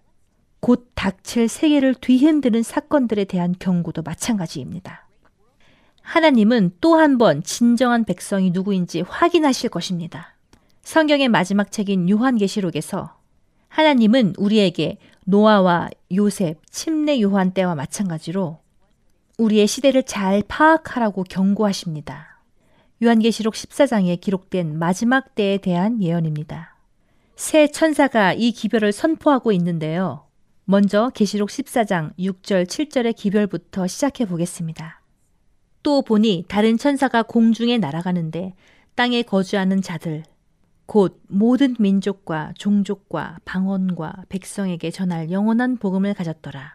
곧 0.61 0.91
닥칠 0.95 1.49
세계를 1.49 1.95
뒤흔드는 1.95 2.63
사건들에 2.63 3.25
대한 3.25 3.55
경고도 3.59 4.03
마찬가지입니다. 4.03 5.09
하나님은 6.03 6.73
또 6.83 6.97
한 6.99 7.17
번 7.17 7.43
진정한 7.43 8.05
백성이 8.05 8.51
누구인지 8.51 9.01
확인하실 9.01 9.71
것입니다. 9.71 10.35
성경의 10.83 11.29
마지막 11.31 11.73
책인 11.73 12.11
요한계시록에서 12.11 13.17
하나님은 13.69 14.35
우리에게 14.37 14.99
노아와 15.25 15.89
요셉, 16.15 16.61
침례 16.71 17.23
요한 17.23 17.53
때와 17.53 17.75
마찬가지로 17.75 18.59
우리의 19.39 19.67
시대를 19.67 20.03
잘 20.03 20.43
파악하라고 20.47 21.25
경고하십니다. 21.25 22.34
요한계시록 23.05 23.55
14장에 23.55 24.21
기록된 24.21 24.79
마지막 24.79 25.35
때에 25.35 25.59
대한 25.59 26.03
예언입니다. 26.03 26.77
새 27.37 27.67
천사가 27.69 28.33
이 28.33 28.53
기별을 28.53 28.93
선포하고 28.93 29.53
있는데요. 29.53 30.25
먼저 30.65 31.11
계시록 31.15 31.51
14장 31.51 32.17
6절 32.19 32.65
7절의 32.67 33.15
기별부터 33.15 33.87
시작해 33.87 34.25
보겠습니다. 34.25 35.03
또 35.83 36.01
보니 36.01 36.47
다른 36.49 36.79
천사가 36.79 37.23
공중에 37.23 37.77
날아가는데 37.77 38.55
땅에 38.95 39.23
거주하는 39.23 39.83
자들 39.83 40.23
곧 40.87 41.21
모든 41.29 41.77
민족과 41.79 42.53
종족과 42.57 43.39
방언과 43.45 44.25
백성에게 44.31 44.91
전할 44.91 45.31
영원한 45.31 45.77
복음을 45.77 46.15
가졌더라. 46.15 46.75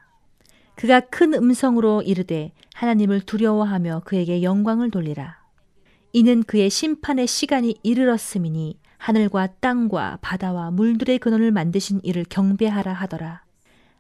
그가 0.76 1.00
큰 1.00 1.34
음성으로 1.34 2.04
이르되 2.04 2.52
하나님을 2.76 3.22
두려워하며 3.22 4.04
그에게 4.06 4.44
영광을 4.44 4.92
돌리라. 4.92 5.39
이는 6.12 6.44
그의 6.44 6.70
심판의 6.70 7.28
시간이 7.28 7.78
이르렀음이니 7.84 8.80
하늘과 8.98 9.48
땅과 9.60 10.20
바다와 10.22 10.72
물들의 10.72 11.20
근원을 11.20 11.52
만드신 11.52 12.02
이를 12.04 12.26
경배하라 12.28 12.94
하더라. 12.94 13.44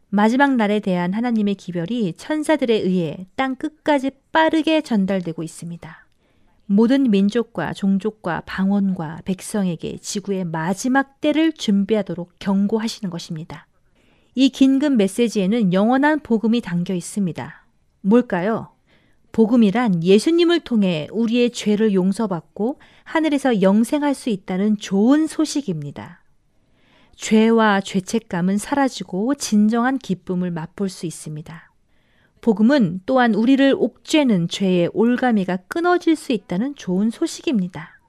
마지막 0.10 0.56
날에 0.56 0.80
대한 0.80 1.14
하나님의 1.14 1.56
기별이 1.56 2.14
천사들에 2.14 2.74
의해 2.74 3.28
땅 3.36 3.56
끝까지 3.56 4.12
빠르게 4.32 4.82
전달되고 4.82 5.44
있습니다. 5.44 6.06
모든 6.66 7.10
민족과 7.10 7.74
종족과 7.74 8.44
방언과 8.46 9.22
백성에게 9.26 9.98
지구의 9.98 10.46
마지막 10.46 11.22
때를 11.22 11.52
준비하도록 11.52 12.34
경고하시는 12.40 13.10
것입니다. 13.10 13.68
이 14.36 14.50
긴급 14.50 14.94
메시지에는 14.94 15.74
영원한 15.74 16.20
복음이 16.20 16.62
담겨 16.62 16.94
있습니다. 16.94 17.66
뭘까요? 18.02 18.70
복음이란 19.32 20.04
예수님을 20.04 20.62
통해 20.62 21.08
우리의 21.12 21.52
죄를 21.52 21.94
용서받고 21.94 22.80
하늘에서 23.04 23.62
영생할 23.62 24.14
수 24.14 24.30
있다는 24.30 24.78
좋은 24.78 25.28
소식입니다. 25.28 26.24
죄와 27.16 27.82
죄책감은 27.82 28.58
사라지고 28.58 29.36
진정한 29.36 29.98
기쁨을 29.98 30.52
맛볼 30.52 30.90
수 30.90 31.06
있습니다. 31.06 31.70
복음은 32.42 33.02
또한 33.06 33.36
우리를 33.36 33.76
옥죄는 33.78 34.48
죄의 34.48 34.92
올가미가 34.94 35.58
끊어질 35.68 36.16
수 36.16 36.32
있다는 36.32 36.76
좋은 36.76 37.10
소식입니다. 37.10 38.00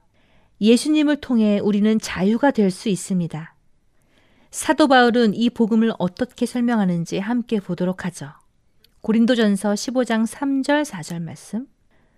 예수님을 0.61 1.17
통해 1.17 1.59
우리는 1.59 1.99
자유가 1.99 2.51
될 2.51 2.71
수 2.71 2.87
있습니다. 2.87 3.55
사도 4.51 4.87
바울은 4.87 5.33
이 5.33 5.49
복음을 5.49 5.93
어떻게 5.97 6.45
설명하는지 6.45 7.19
함께 7.19 7.59
보도록 7.59 8.05
하죠. 8.05 8.40
고린도전서 9.01 9.73
15장 9.73 10.27
3절 10.27 10.85
4절 10.85 11.23
말씀. 11.23 11.65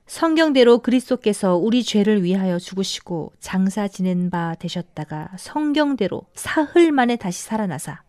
성경대로 0.05 0.79
그리스도께서 0.79 1.55
우리 1.55 1.81
죄를 1.81 2.23
위하여 2.23 2.59
죽으시고 2.59 3.31
장사 3.39 3.87
지낸 3.87 4.29
바 4.29 4.53
되셨다가 4.55 5.29
성경대로 5.37 6.23
사흘 6.33 6.91
만에 6.91 7.15
다시 7.15 7.41
살아나사 7.43 8.03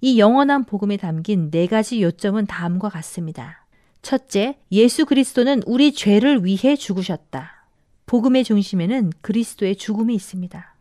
이 0.00 0.20
영원한 0.20 0.64
복음에 0.64 0.96
담긴 0.96 1.50
네 1.50 1.66
가지 1.66 2.00
요점은 2.00 2.46
다음과 2.46 2.90
같습니다. 2.90 3.66
첫째, 4.02 4.56
예수 4.70 5.04
그리스도는 5.04 5.64
우리 5.66 5.92
죄를 5.92 6.44
위해 6.44 6.76
죽으셨다. 6.76 7.66
복음의 8.06 8.44
중심에는 8.44 9.10
그리스도의 9.20 9.74
죽음이 9.74 10.14
있습니다. 10.14 10.76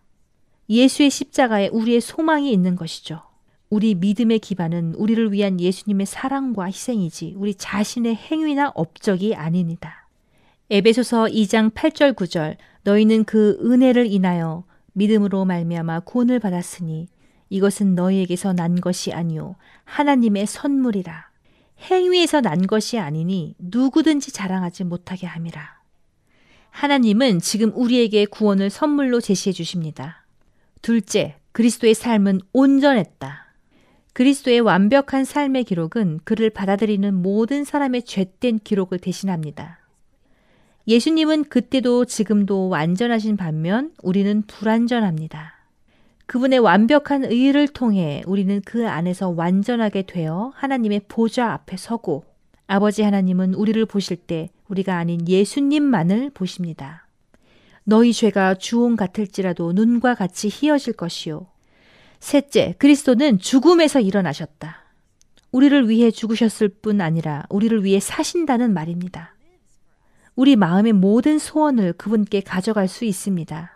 예수의 0.70 1.10
십자가에 1.10 1.70
우리의 1.70 2.02
소망이 2.02 2.52
있는 2.54 2.76
것이죠. 2.76 3.24
우리 3.70 3.96
믿음의 3.96 4.40
기반은 4.40 4.94
우리를 4.96 5.32
위한 5.32 5.60
예수님의 5.60 6.06
사랑과 6.06 6.66
희생이지 6.66 7.34
우리 7.38 7.56
자신의 7.56 8.16
행위나 8.16 8.72
업적이 8.76 9.36
아닙니다. 9.36 10.08
에베소서 10.70 11.26
2장 11.26 11.72
8절 11.72 12.14
9절 12.14 12.58
너희는 12.84 13.26
그 13.26 13.58
은혜를 13.62 14.12
인하여 14.12 14.64
믿음으로 14.94 15.46
말미암아 15.46 16.02
구원을 16.02 16.40
받았으니 16.40 17.08
이것은 17.50 17.96
너희에게서 17.96 18.54
난 18.54 18.80
것이 18.82 19.14
아니요 19.14 19.56
하나님의 19.84 20.48
선물이라 20.48 21.36
행위에서 21.82 22.42
난 22.42 22.66
것이 22.68 22.98
아니니 22.98 23.56
누구든지 23.60 24.32
자랑하지 24.32 24.86
못하게 24.86 25.28
함이라. 25.28 25.76
하나님은 26.72 27.40
지금 27.40 27.72
우리에게 27.74 28.26
구원을 28.26 28.70
선물로 28.70 29.22
제시해 29.22 29.54
주십니다. 29.54 30.26
둘째, 30.82 31.38
그리스도의 31.52 31.94
삶은 31.94 32.42
온전했다. 32.54 33.45
그리스도의 34.16 34.62
완벽한 34.62 35.26
삶의 35.26 35.66
기록은 35.66 36.22
그를 36.24 36.50
받아들이는 36.50 37.14
모든 37.14 37.66
사람의 37.66 38.04
죄된 38.04 38.60
기록을 38.60 38.98
대신합니다. 38.98 39.80
예수님은 40.88 41.44
그때도 41.50 42.06
지금도 42.06 42.70
완전하신 42.70 43.36
반면 43.36 43.92
우리는 44.02 44.42
불완전합니다. 44.44 45.56
그분의 46.28 46.60
완벽한 46.60 47.26
의를 47.26 47.68
통해 47.68 48.24
우리는 48.26 48.62
그 48.64 48.88
안에서 48.88 49.32
완전하게 49.32 50.04
되어 50.04 50.54
하나님의 50.56 51.02
보좌 51.10 51.52
앞에 51.52 51.76
서고 51.76 52.24
아버지 52.68 53.02
하나님은 53.02 53.54
우리를 53.54 53.86
보실 53.86 54.16
때 54.16 54.50
우리가 54.70 54.96
아닌 54.98 55.28
예수님만을 55.28 56.30
보십니다. 56.30 57.06
너희 57.84 58.14
죄가 58.14 58.54
주홍 58.54 58.96
같을지라도 58.96 59.74
눈과 59.74 60.16
같이 60.16 60.48
희어질 60.50 60.94
것이요. 60.94 61.48
셋째, 62.20 62.76
그리스도는 62.78 63.40
죽음에서 63.40 64.00
일어나셨다. 64.00 64.84
우리를 65.52 65.90
위해 65.90 66.12
죽으셨을 66.12 66.70
뿐 66.70 67.02
아니라 67.02 67.44
우리를 67.50 67.84
위해 67.84 68.00
사신다는 68.00 68.74
말입니다. 68.74 69.36
우리 70.36 70.56
마음의 70.56 70.94
모든 70.94 71.40
소원을 71.40 71.94
그분께 71.94 72.42
가져갈 72.42 72.90
수 72.90 73.06
있습니다. 73.06 73.72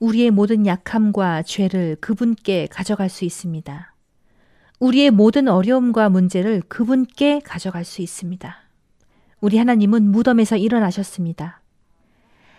우리의 0.00 0.30
모든 0.30 0.66
약함과 0.66 1.42
죄를 1.42 1.96
그분께 2.00 2.66
가져갈 2.68 3.08
수 3.08 3.24
있습니다. 3.24 3.94
우리의 4.80 5.10
모든 5.10 5.46
어려움과 5.46 6.08
문제를 6.08 6.62
그분께 6.66 7.40
가져갈 7.44 7.84
수 7.84 8.02
있습니다. 8.02 8.56
우리 9.40 9.58
하나님은 9.58 10.10
무덤에서 10.10 10.56
일어나셨습니다. 10.56 11.60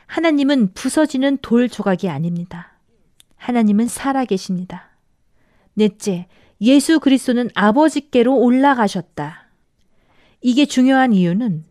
하나님은 0.06 0.74
부서지는 0.74 1.40
돌 1.42 1.68
조각이 1.68 2.10
아닙니다. 2.10 2.74
하나님은 3.38 3.88
살아계십니다. 3.88 4.91
넷째, 5.74 6.28
예수 6.62 7.00
그리스도는 7.00 7.50
아버지께로 7.56 8.36
올라가셨다. 8.38 9.48
이게 10.42 10.66
중요한 10.66 11.14
이유는 11.14 11.66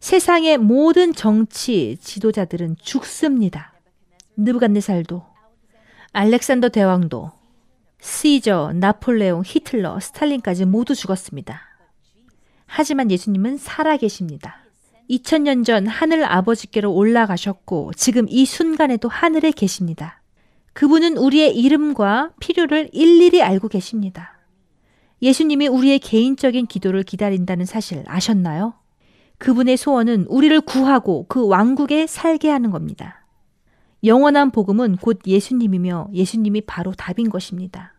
세상의 0.00 0.58
모든 0.58 1.14
정치 1.14 1.96
지도자들은 2.00 2.76
죽습니다. 2.80 3.72
느부갓네살도, 4.36 5.24
알렉산더 6.12 6.68
대왕도, 6.68 7.32
시저, 8.00 8.72
나폴레옹, 8.74 9.42
히틀러, 9.46 9.98
스탈린까지 10.00 10.66
모두 10.66 10.94
죽었습니다. 10.94 11.62
하지만 12.66 13.10
예수님은 13.10 13.56
살아계십니다. 13.56 14.58
2000년 15.08 15.64
전 15.64 15.86
하늘 15.86 16.24
아버지께로 16.24 16.92
올라가셨고 16.92 17.92
지금 17.96 18.26
이 18.28 18.44
순간에도 18.46 19.08
하늘에 19.08 19.50
계십니다. 19.50 20.20
그분은 20.74 21.16
우리의 21.16 21.56
이름과 21.56 22.32
필요를 22.40 22.90
일일이 22.92 23.42
알고 23.42 23.68
계십니다. 23.68 24.38
예수님이 25.22 25.68
우리의 25.68 26.00
개인적인 26.00 26.66
기도를 26.66 27.04
기다린다는 27.04 27.64
사실 27.64 28.04
아셨나요? 28.06 28.74
그분의 29.38 29.76
소원은 29.76 30.26
우리를 30.28 30.60
구하고 30.60 31.26
그 31.28 31.46
왕국에 31.46 32.06
살게 32.06 32.50
하는 32.50 32.70
겁니다. 32.70 33.24
영원한 34.02 34.50
복음은 34.50 34.96
곧 34.96 35.20
예수님이며 35.26 36.08
예수님이 36.12 36.60
바로 36.62 36.92
답인 36.92 37.30
것입니다. 37.30 37.94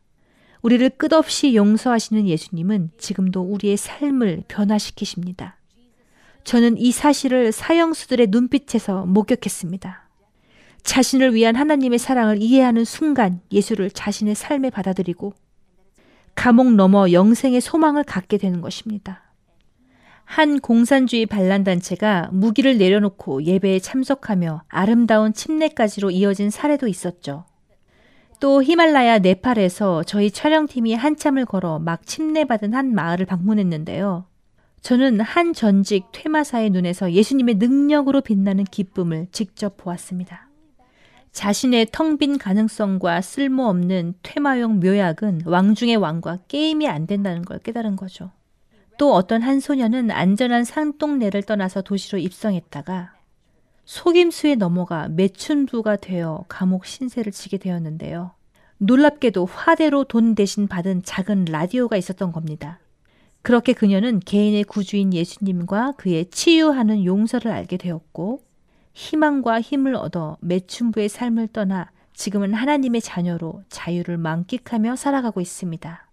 우리를 0.61 0.87
끝없이 0.91 1.55
용서하시는 1.55 2.27
예수님은 2.27 2.91
지금도 2.97 3.41
우리의 3.41 3.77
삶을 3.77 4.43
변화시키십니다. 4.47 5.57
저는 6.43 6.77
이 6.77 6.91
사실을 6.91 7.51
사형수들의 7.51 8.27
눈빛에서 8.27 9.05
목격했습니다. 9.05 10.04
자신을 10.85 11.33
위한 11.33 11.55
하나님의 11.55 11.99
사랑을 11.99 12.41
이해하는 12.41 12.85
순간 12.85 13.41
예수를 13.51 13.89
자신의 13.89 14.35
삶에 14.35 14.69
받아들이고 14.69 15.33
감옥 16.35 16.73
넘어 16.73 17.11
영생의 17.11 17.59
소망을 17.59 18.03
갖게 18.03 18.37
되는 18.37 18.61
것입니다. 18.61 19.23
한 20.25 20.59
공산주의 20.59 21.25
반란단체가 21.25 22.29
무기를 22.31 22.77
내려놓고 22.77 23.43
예배에 23.43 23.79
참석하며 23.79 24.63
아름다운 24.67 25.33
침례까지로 25.33 26.11
이어진 26.11 26.49
사례도 26.49 26.87
있었죠. 26.87 27.45
또 28.39 28.61
히말라야 28.61 29.19
네팔에서 29.19 30.03
저희 30.03 30.29
촬영팀이 30.29 30.93
한참을 30.93 31.45
걸어 31.45 31.79
막 31.79 32.05
침례받은 32.05 32.73
한 32.73 32.93
마을을 32.93 33.25
방문했는데요. 33.25 34.25
저는 34.81 35.19
한 35.21 35.53
전직 35.53 36.11
퇴마사의 36.11 36.69
눈에서 36.69 37.11
예수님의 37.11 37.55
능력으로 37.55 38.21
빛나는 38.21 38.65
기쁨을 38.65 39.27
직접 39.31 39.77
보았습니다. 39.77 40.49
자신의 41.35 41.87
텅 41.91 42.17
빈 42.17 42.37
가능성과 42.37 43.19
쓸모없는 43.19 44.13
퇴마용 44.23 44.79
묘약은 44.79 45.41
왕 45.45 45.75
중의 45.75 45.97
왕과 45.97 46.39
게임이 46.47 46.87
안 46.87 47.07
된다는 47.07 47.43
걸 47.43 47.59
깨달은 47.59 47.97
거죠. 47.97 48.31
또 48.97 49.13
어떤 49.13 49.41
한 49.41 49.59
소녀는 49.59 50.11
안전한 50.11 50.63
산동네를 50.63 51.43
떠나서 51.43 51.81
도시로 51.81 52.19
입성했다가 52.19 53.15
속임수에 53.83 54.55
넘어가 54.55 55.09
매춘부가 55.09 55.97
되어 55.97 56.45
감옥 56.47 56.85
신세를 56.85 57.33
지게 57.33 57.57
되었는데요. 57.57 58.31
놀랍게도 58.77 59.45
화대로 59.45 60.05
돈 60.05 60.35
대신 60.35 60.69
받은 60.69 61.03
작은 61.03 61.45
라디오가 61.49 61.97
있었던 61.97 62.31
겁니다. 62.31 62.79
그렇게 63.41 63.73
그녀는 63.73 64.21
개인의 64.21 64.63
구주인 64.63 65.13
예수님과 65.13 65.95
그의 65.97 66.29
치유하는 66.29 67.03
용서를 67.03 67.51
알게 67.51 67.75
되었고 67.75 68.39
희망과 68.95 69.61
힘을 69.61 69.93
얻어 69.93 70.37
매춘부의 70.39 71.09
삶을 71.09 71.49
떠나 71.49 71.91
지금은 72.13 72.53
하나님의 72.53 73.01
자녀로 73.01 73.61
자유를 73.69 74.17
만끽하며 74.17 74.95
살아가고 74.95 75.41
있습니다. 75.41 76.07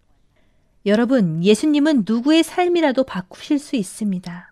여러분, 0.85 1.41
예수님은 1.41 2.03
누구의 2.05 2.43
삶이라도 2.43 3.05
바꾸실 3.05 3.57
수 3.57 3.77
있습니다. 3.77 4.51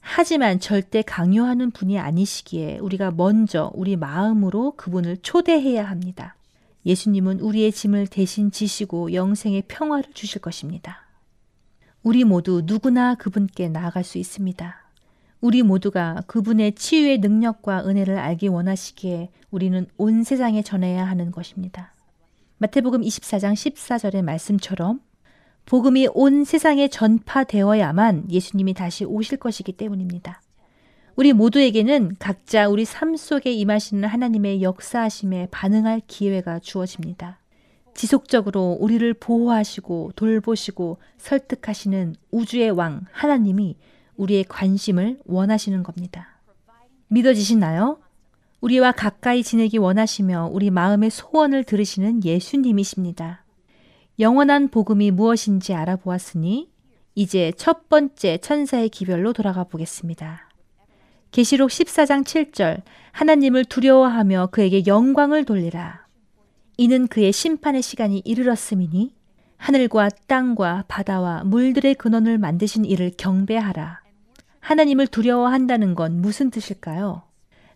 하지만 0.00 0.60
절대 0.60 1.02
강요하는 1.02 1.72
분이 1.72 1.98
아니시기에 1.98 2.78
우리가 2.78 3.10
먼저 3.10 3.72
우리 3.74 3.96
마음으로 3.96 4.74
그분을 4.76 5.16
초대해야 5.18 5.84
합니다. 5.84 6.36
예수님은 6.86 7.40
우리의 7.40 7.72
짐을 7.72 8.06
대신 8.06 8.52
지시고 8.52 9.12
영생의 9.12 9.64
평화를 9.66 10.12
주실 10.12 10.40
것입니다. 10.40 11.06
우리 12.04 12.22
모두 12.24 12.62
누구나 12.64 13.16
그분께 13.16 13.68
나아갈 13.68 14.04
수 14.04 14.18
있습니다. 14.18 14.81
우리 15.42 15.64
모두가 15.64 16.22
그분의 16.28 16.76
치유의 16.76 17.18
능력과 17.18 17.84
은혜를 17.84 18.16
알기 18.16 18.46
원하시기에 18.46 19.28
우리는 19.50 19.86
온 19.96 20.22
세상에 20.22 20.62
전해야 20.62 21.04
하는 21.04 21.32
것입니다. 21.32 21.92
마태복음 22.58 23.00
24장 23.00 23.54
14절의 23.54 24.22
말씀처럼 24.22 25.00
복음이 25.66 26.06
온 26.14 26.44
세상에 26.44 26.86
전파되어야만 26.86 28.30
예수님이 28.30 28.72
다시 28.74 29.04
오실 29.04 29.38
것이기 29.38 29.72
때문입니다. 29.72 30.40
우리 31.16 31.32
모두에게는 31.32 32.14
각자 32.20 32.68
우리 32.68 32.84
삶 32.84 33.16
속에 33.16 33.50
임하시는 33.50 34.08
하나님의 34.08 34.62
역사하심에 34.62 35.48
반응할 35.50 36.02
기회가 36.06 36.60
주어집니다. 36.60 37.40
지속적으로 37.94 38.76
우리를 38.78 39.12
보호하시고 39.14 40.12
돌보시고 40.14 40.98
설득하시는 41.18 42.14
우주의 42.30 42.70
왕 42.70 43.06
하나님이 43.10 43.76
우리의 44.22 44.44
관심을 44.44 45.18
원하시는 45.24 45.82
겁니다. 45.82 46.40
믿어지시나요? 47.08 47.98
우리와 48.60 48.92
가까이 48.92 49.42
지내기 49.42 49.78
원하시며 49.78 50.50
우리 50.52 50.70
마음의 50.70 51.10
소원을 51.10 51.64
들으시는 51.64 52.24
예수님이십니다. 52.24 53.44
영원한 54.20 54.68
복음이 54.68 55.10
무엇인지 55.10 55.74
알아보았으니 55.74 56.70
이제 57.14 57.52
첫 57.56 57.88
번째 57.88 58.38
천사의 58.38 58.88
기별로 58.88 59.32
돌아가 59.32 59.64
보겠습니다. 59.64 60.48
계시록 61.32 61.70
14장 61.70 62.24
7절 62.24 62.82
하나님을 63.10 63.64
두려워하며 63.64 64.50
그에게 64.52 64.84
영광을 64.86 65.44
돌리라. 65.44 66.06
이는 66.76 67.08
그의 67.08 67.32
심판의 67.32 67.82
시간이 67.82 68.22
이르렀음이니 68.24 69.14
하늘과 69.56 70.10
땅과 70.28 70.84
바다와 70.88 71.44
물들의 71.44 71.94
근원을 71.96 72.38
만드신 72.38 72.84
이를 72.84 73.10
경배하라. 73.16 74.01
하나님을 74.62 75.08
두려워한다는 75.08 75.94
건 75.96 76.22
무슨 76.22 76.50
뜻일까요? 76.50 77.22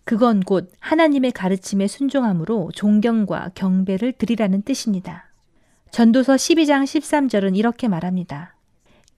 그건 0.05 0.41
곧 0.41 0.73
하나님의 0.79 1.33
가르침에 1.33 1.89
순종함으로 1.89 2.71
존경과 2.73 3.51
경배를 3.57 4.13
드리라는 4.13 4.63
뜻입니다. 4.63 5.27
전도서 5.91 6.37
12장 6.37 6.85
13절은 6.85 7.57
이렇게 7.57 7.89
말합니다. 7.89 8.55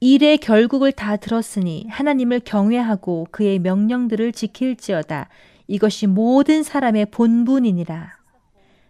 일의 0.00 0.38
결국을 0.38 0.92
다 0.92 1.16
들었으니 1.16 1.87
하나님을 1.90 2.40
경외하고 2.40 3.28
그의 3.31 3.59
명령들을 3.59 4.33
지킬지어다. 4.33 5.28
이것이 5.66 6.07
모든 6.07 6.62
사람의 6.62 7.07
본분이니라. 7.11 8.16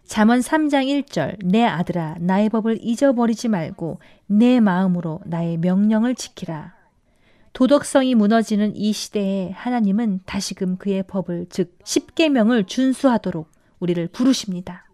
잠언 0.05 0.39
3장 0.39 1.03
1절 1.03 1.45
내 1.45 1.65
아들아 1.65 2.15
나의 2.19 2.47
법을 2.47 2.79
잊어버리지 2.81 3.49
말고 3.49 3.99
내 4.27 4.61
마음으로 4.61 5.19
나의 5.25 5.57
명령을 5.57 6.15
지키라. 6.15 6.78
도덕성이 7.59 8.15
무너지는 8.15 8.73
이 8.73 8.93
시대에 8.93 9.51
하나님은 9.51 10.21
다시금 10.25 10.77
그의 10.77 11.03
법을 11.03 11.47
즉 11.49 11.77
십계명을 11.83 12.63
준수하도록 12.63 13.51
우리를 13.79 14.07
부르십니다. 14.13 14.85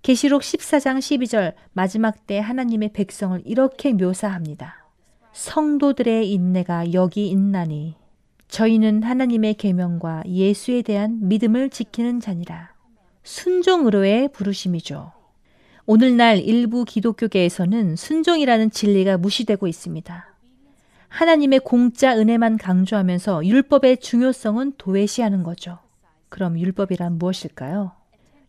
계시록 0.00 0.40
14장 0.40 1.00
12절 1.00 1.52
마지막 1.74 2.26
때 2.26 2.38
하나님의 2.38 2.94
백성을 2.94 3.42
이렇게 3.44 3.92
묘사합니다. 3.92 4.86
성도들의 5.34 6.32
인내가 6.32 6.94
여기 6.94 7.28
있나니 7.28 7.96
저희는 8.48 9.02
하나님의 9.02 9.52
계명과 9.56 10.22
예수에 10.26 10.80
대한 10.80 11.28
믿음을 11.28 11.68
지키는 11.68 12.20
자니라. 12.20 12.72
순종으로의 13.22 14.32
부르심이죠. 14.32 15.12
오늘날 15.84 16.38
일부 16.38 16.86
기독교계에서는 16.86 17.96
순종이라는 17.96 18.70
진리가 18.70 19.18
무시되고 19.18 19.66
있습니다. 19.66 20.31
하나님의 21.12 21.60
공짜 21.60 22.16
은혜만 22.16 22.56
강조하면서 22.56 23.44
율법의 23.44 23.98
중요성은 23.98 24.72
도외시하는 24.78 25.42
거죠. 25.42 25.78
그럼 26.30 26.58
율법이란 26.58 27.18
무엇일까요? 27.18 27.92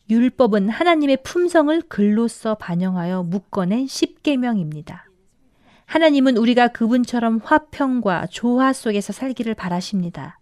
율법은 0.10 0.70
하나님의 0.70 1.18
품성을 1.24 1.82
글로써 1.90 2.56
반영하여 2.56 3.24
묶어낸 3.24 3.88
십계명입니다. 3.88 5.06
하나님은 5.86 6.38
우리가 6.38 6.70
그분처럼 6.70 7.42
화평과 7.44 8.28
조화 8.28 8.72
속에서 8.72 9.12
살기를 9.12 9.56
바라십니다. 9.56 10.40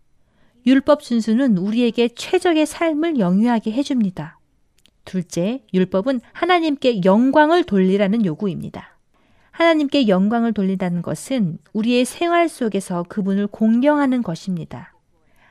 율법 0.67 1.01
준수는 1.01 1.57
우리에게 1.57 2.09
최적의 2.09 2.67
삶을 2.67 3.17
영위하게 3.17 3.71
해줍니다. 3.71 4.37
둘째, 5.05 5.63
율법은 5.73 6.21
하나님께 6.33 7.01
영광을 7.03 7.63
돌리라는 7.63 8.25
요구입니다. 8.25 8.99
하나님께 9.61 10.07
영광을 10.07 10.53
돌린다는 10.53 11.03
것은 11.03 11.59
우리의 11.73 12.03
생활 12.03 12.49
속에서 12.49 13.03
그분을 13.07 13.45
공경하는 13.45 14.23
것입니다. 14.23 14.91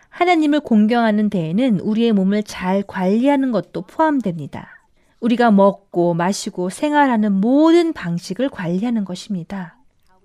하나님을 0.09 0.59
공경하는 0.59 1.31
데에는 1.31 1.79
우리의 1.79 2.11
몸을 2.11 2.43
잘 2.43 2.83
관리하는 2.83 3.53
것도 3.53 3.83
포함됩니다. 3.83 4.85
우리가 5.21 5.53
먹고 5.53 6.15
마시고 6.15 6.71
생활하는 6.71 7.31
모든 7.35 7.93
방식을 7.93 8.49
관리하는 8.49 9.05
것입니다. 9.05 9.77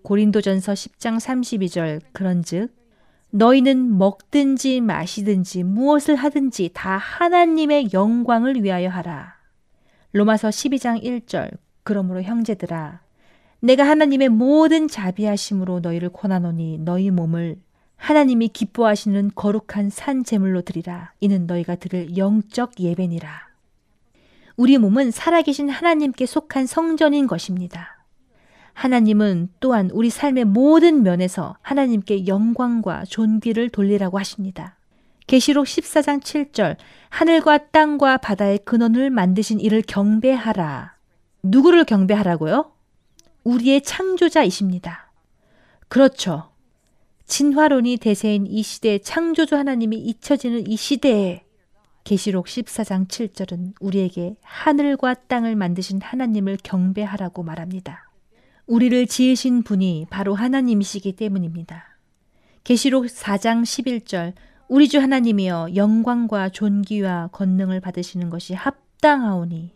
고린도전서 0.01 0.73
10장 0.73 1.19
32절 1.19 2.01
그런즉 2.11 2.75
너희는 3.29 3.99
먹든지 3.99 4.81
마시든지 4.81 5.61
무엇을 5.61 6.15
하든지 6.15 6.71
다 6.73 6.97
하나님의 6.97 7.89
영광을 7.93 8.63
위하여 8.63 8.89
하라. 8.89 9.35
로마서 10.11 10.49
12장 10.49 11.03
1절 11.03 11.51
그러므로 11.83 12.23
형제들아 12.23 13.04
내가 13.65 13.84
하나님의 13.84 14.30
모든 14.30 14.88
자비하심으로 14.88 15.80
너희를 15.80 16.10
권하노니 16.10 16.78
너희 16.82 17.10
몸을 17.10 17.58
하나님이 17.97 18.49
기뻐하시는 18.49 19.32
거룩한 19.34 19.89
산 19.89 20.23
제물로 20.23 20.62
드리라. 20.62 21.13
이는 21.19 21.47
너희가 21.47 21.75
드릴 21.78 22.15
영적 22.15 22.80
예배니라. 22.80 23.28
우리 24.56 24.78
몸은 24.78 25.10
살아계신 25.10 25.69
하나님께 25.69 26.28
속한 26.28 26.67
성전인 26.67 27.25
것입니다. 27.25 28.06
하나님은 28.73 29.49
또한 29.60 29.89
우리 29.91 30.12
삶의 30.12 30.45
모든 30.45 31.01
면에서 31.01 31.58
하나님께 31.63 32.28
영광과 32.28 33.06
존귀를 33.06 33.69
돌리라고 33.69 34.19
하십니다. 34.19 34.78
계시록 35.25 35.65
14장 35.65 36.21
7절 36.21 36.75
하늘과 37.10 37.69
땅과 37.69 38.17
바다의 38.17 38.60
근원을 38.60 39.10
만드신 39.10 39.60
이를 39.60 39.82
경배하라. 39.82 40.93
누구를 41.41 41.86
경배하라고요? 41.86 42.74
우리의 43.45 43.81
창조자이십니다. 43.81 45.12
그렇죠. 45.88 46.49
진화론이 47.27 47.97
대세인 47.97 48.45
이 48.45 48.62
시대에 48.62 48.99
창조주 48.99 49.55
하나님이 49.55 49.97
잊혀지는 49.97 50.67
이 50.67 50.75
시대에 50.75 51.43
계시록 52.03 52.45
14장 52.47 53.08
7절은 53.08 53.73
우리에게 53.79 54.36
하늘과 54.43 55.13
땅을 55.27 55.55
만드신 55.55 56.01
하나님을 56.01 56.58
경배하라고 56.63 57.43
말합니다. 57.43 58.12
우리를 58.67 59.08
지으신 59.08 59.63
분이 59.63 60.08
바로 60.10 60.36
하나님이시기 60.36 61.15
때문입니다. 61.15 61.97
계시록 62.63 63.05
4장 63.05 63.62
11절 63.63 64.34
우리 64.67 64.88
주 64.88 64.99
하나님이여 64.99 65.69
영광과 65.75 66.49
존귀와 66.49 67.29
권능을 67.31 67.79
받으시는 67.79 68.31
것이 68.31 68.55
합당하오니 68.55 69.74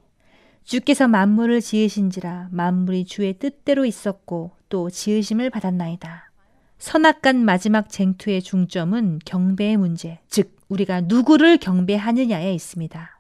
주께서 0.70 1.08
만물을 1.08 1.62
지으신지라 1.62 2.50
만물이 2.52 3.06
주의 3.06 3.34
뜻대로 3.34 3.86
있었고 3.86 4.52
또 4.70 4.92
지으심을 4.92 5.50
받았나이다. 5.50 6.32
선악간 6.78 7.44
마지막 7.44 7.90
쟁투의 7.90 8.44
중점은 8.44 9.18
경배의 9.26 9.78
문제, 9.78 10.20
즉 10.28 10.56
우리가 10.68 11.02
누구를 11.02 11.58
경배하느냐에 11.58 12.54
있습니다. 12.54 13.20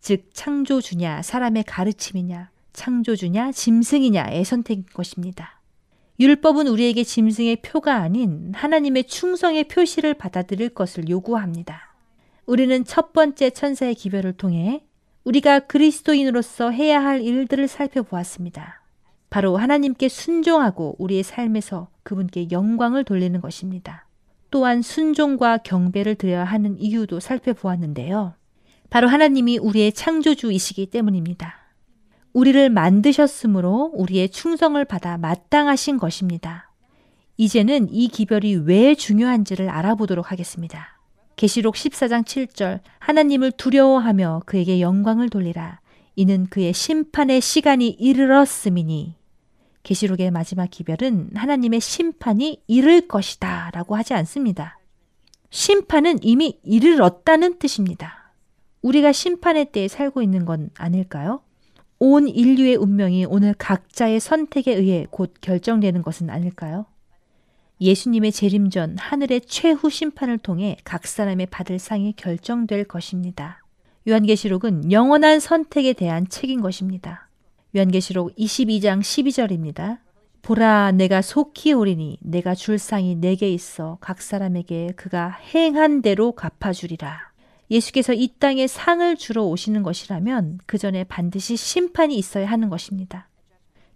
즉 0.00 0.30
창조주냐 0.32 1.22
사람의 1.22 1.62
가르침이냐 1.68 2.50
창조주냐 2.72 3.52
짐승이냐의 3.52 4.44
선택인 4.44 4.84
것입니다. 4.92 5.60
율법은 6.18 6.66
우리에게 6.66 7.04
짐승의 7.04 7.62
표가 7.62 7.94
아닌 7.94 8.50
하나님의 8.56 9.04
충성의 9.04 9.68
표시를 9.68 10.14
받아들일 10.14 10.70
것을 10.70 11.08
요구합니다. 11.08 11.94
우리는 12.44 12.84
첫 12.84 13.12
번째 13.12 13.50
천사의 13.50 13.94
기별을 13.94 14.32
통해 14.32 14.84
우리가 15.24 15.60
그리스도인으로서 15.60 16.70
해야 16.70 17.02
할 17.02 17.22
일들을 17.22 17.68
살펴보았습니다. 17.68 18.82
바로 19.30 19.56
하나님께 19.56 20.08
순종하고 20.08 20.96
우리의 20.98 21.22
삶에서 21.22 21.88
그분께 22.02 22.48
영광을 22.50 23.04
돌리는 23.04 23.40
것입니다. 23.40 24.06
또한 24.50 24.82
순종과 24.82 25.58
경배를 25.58 26.16
드려야 26.16 26.44
하는 26.44 26.78
이유도 26.78 27.20
살펴보았는데요. 27.20 28.34
바로 28.90 29.08
하나님이 29.08 29.58
우리의 29.58 29.92
창조주이시기 29.92 30.86
때문입니다. 30.86 31.56
우리를 32.34 32.68
만드셨으므로 32.68 33.92
우리의 33.94 34.28
충성을 34.28 34.82
받아 34.84 35.16
마땅하신 35.16 35.98
것입니다. 35.98 36.70
이제는 37.38 37.88
이 37.90 38.08
기별이 38.08 38.56
왜 38.56 38.94
중요한지를 38.94 39.70
알아보도록 39.70 40.30
하겠습니다. 40.30 41.00
계시록 41.36 41.74
14장 41.74 42.24
7절 42.24 42.80
하나님을 42.98 43.52
두려워하며 43.52 44.42
그에게 44.46 44.80
영광을 44.80 45.28
돌리라. 45.28 45.80
이는 46.14 46.46
그의 46.46 46.72
심판의 46.72 47.40
시간이 47.40 47.88
이르렀음이니 47.88 49.16
계시록의 49.82 50.30
마지막 50.30 50.70
기별은 50.70 51.30
하나님의 51.34 51.80
심판이 51.80 52.62
이를 52.66 53.08
것이다 53.08 53.70
라고 53.72 53.96
하지 53.96 54.14
않습니다. 54.14 54.78
심판은 55.50 56.18
이미 56.22 56.58
이르렀다는 56.62 57.58
뜻입니다. 57.58 58.32
우리가 58.82 59.12
심판의 59.12 59.72
때에 59.72 59.88
살고 59.88 60.22
있는 60.22 60.44
건 60.44 60.70
아닐까요? 60.76 61.42
온 61.98 62.26
인류의 62.26 62.76
운명이 62.76 63.26
오늘 63.26 63.54
각자의 63.54 64.18
선택에 64.18 64.74
의해 64.74 65.06
곧 65.10 65.34
결정되는 65.40 66.02
것은 66.02 66.30
아닐까요? 66.30 66.86
예수님의 67.82 68.30
재림 68.30 68.70
전 68.70 68.96
하늘의 68.96 69.42
최후 69.42 69.90
심판을 69.90 70.38
통해 70.38 70.76
각 70.84 71.06
사람의 71.06 71.46
받을 71.46 71.80
상이 71.80 72.12
결정될 72.12 72.84
것입니다. 72.84 73.60
요한계시록은 74.08 74.92
영원한 74.92 75.40
선택에 75.40 75.92
대한 75.92 76.28
책인 76.28 76.60
것입니다. 76.60 77.28
요한계시록 77.76 78.36
22장 78.36 79.00
12절입니다. 79.00 79.98
보라 80.42 80.92
내가 80.92 81.22
속히 81.22 81.72
오리니 81.72 82.18
내가 82.20 82.54
줄 82.54 82.78
상이 82.78 83.16
내게 83.16 83.52
있어 83.52 83.98
각 84.00 84.22
사람에게 84.22 84.92
그가 84.96 85.30
행한 85.54 86.02
대로 86.02 86.32
갚아주리라. 86.32 87.32
예수께서 87.70 88.12
이 88.12 88.28
땅에 88.38 88.66
상을 88.66 89.16
주러 89.16 89.44
오시는 89.44 89.82
것이라면 89.82 90.60
그 90.66 90.78
전에 90.78 91.04
반드시 91.04 91.56
심판이 91.56 92.16
있어야 92.16 92.46
하는 92.46 92.68
것입니다. 92.68 93.28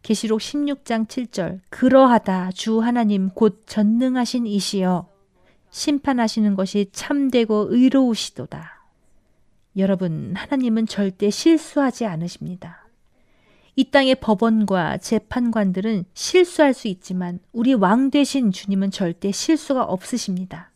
계시록 0.07 0.39
16장 0.39 1.09
7절 1.09 1.59
그러하다 1.69 2.53
주 2.53 2.81
하나님 2.81 3.29
곧 3.31 3.65
전능하신 3.67 4.47
이시여 4.47 5.09
심판하시는 5.71 6.55
것이 6.55 6.91
참되고 6.93 7.67
의로우시도다. 7.71 8.87
여러분 9.77 10.33
하나님은 10.37 10.87
절대 10.87 11.29
실수하지 11.29 12.07
않으십니다. 12.07 12.87
이 13.75 13.91
땅의 13.91 14.21
법원과 14.21 14.99
재판관들은 14.99 16.05
실수할 16.15 16.73
수 16.73 16.87
있지만 16.87 17.41
우리 17.53 17.75
왕 17.75 18.13
되신 18.13 18.53
주님은 18.53 18.93
절대 18.93 19.33
실수가 19.33 19.83
없으십니다. 19.83 20.71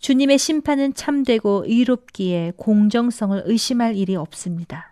주님의 0.00 0.38
심판은 0.38 0.94
참되고 0.94 1.66
의롭기에 1.68 2.54
공정성을 2.56 3.42
의심할 3.46 3.94
일이 3.94 4.16
없습니다. 4.16 4.91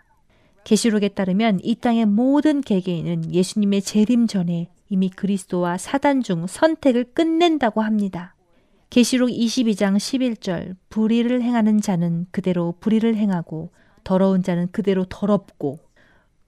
계시록에 0.65 1.09
따르면 1.09 1.61
이 1.63 1.75
땅의 1.75 2.07
모든 2.07 2.61
개개인은 2.61 3.33
예수님의 3.33 3.83
재림 3.83 4.27
전에 4.27 4.69
이미 4.89 5.09
그리스도와 5.09 5.79
사단 5.79 6.23
중 6.23 6.47
선택을 6.47 7.13
끝낸다고 7.15 7.81
합니다. 7.81 8.35
계시록 8.91 9.31
22장 9.31 9.97
11절 9.97 10.77
불의를 10.89 11.43
행하는 11.43 11.81
자는 11.81 12.27
그대로 12.33 12.75
불의를 12.81 13.15
행하고 13.15 13.71
더러운 14.03 14.43
자는 14.43 14.69
그대로 14.73 15.05
더럽고 15.05 15.79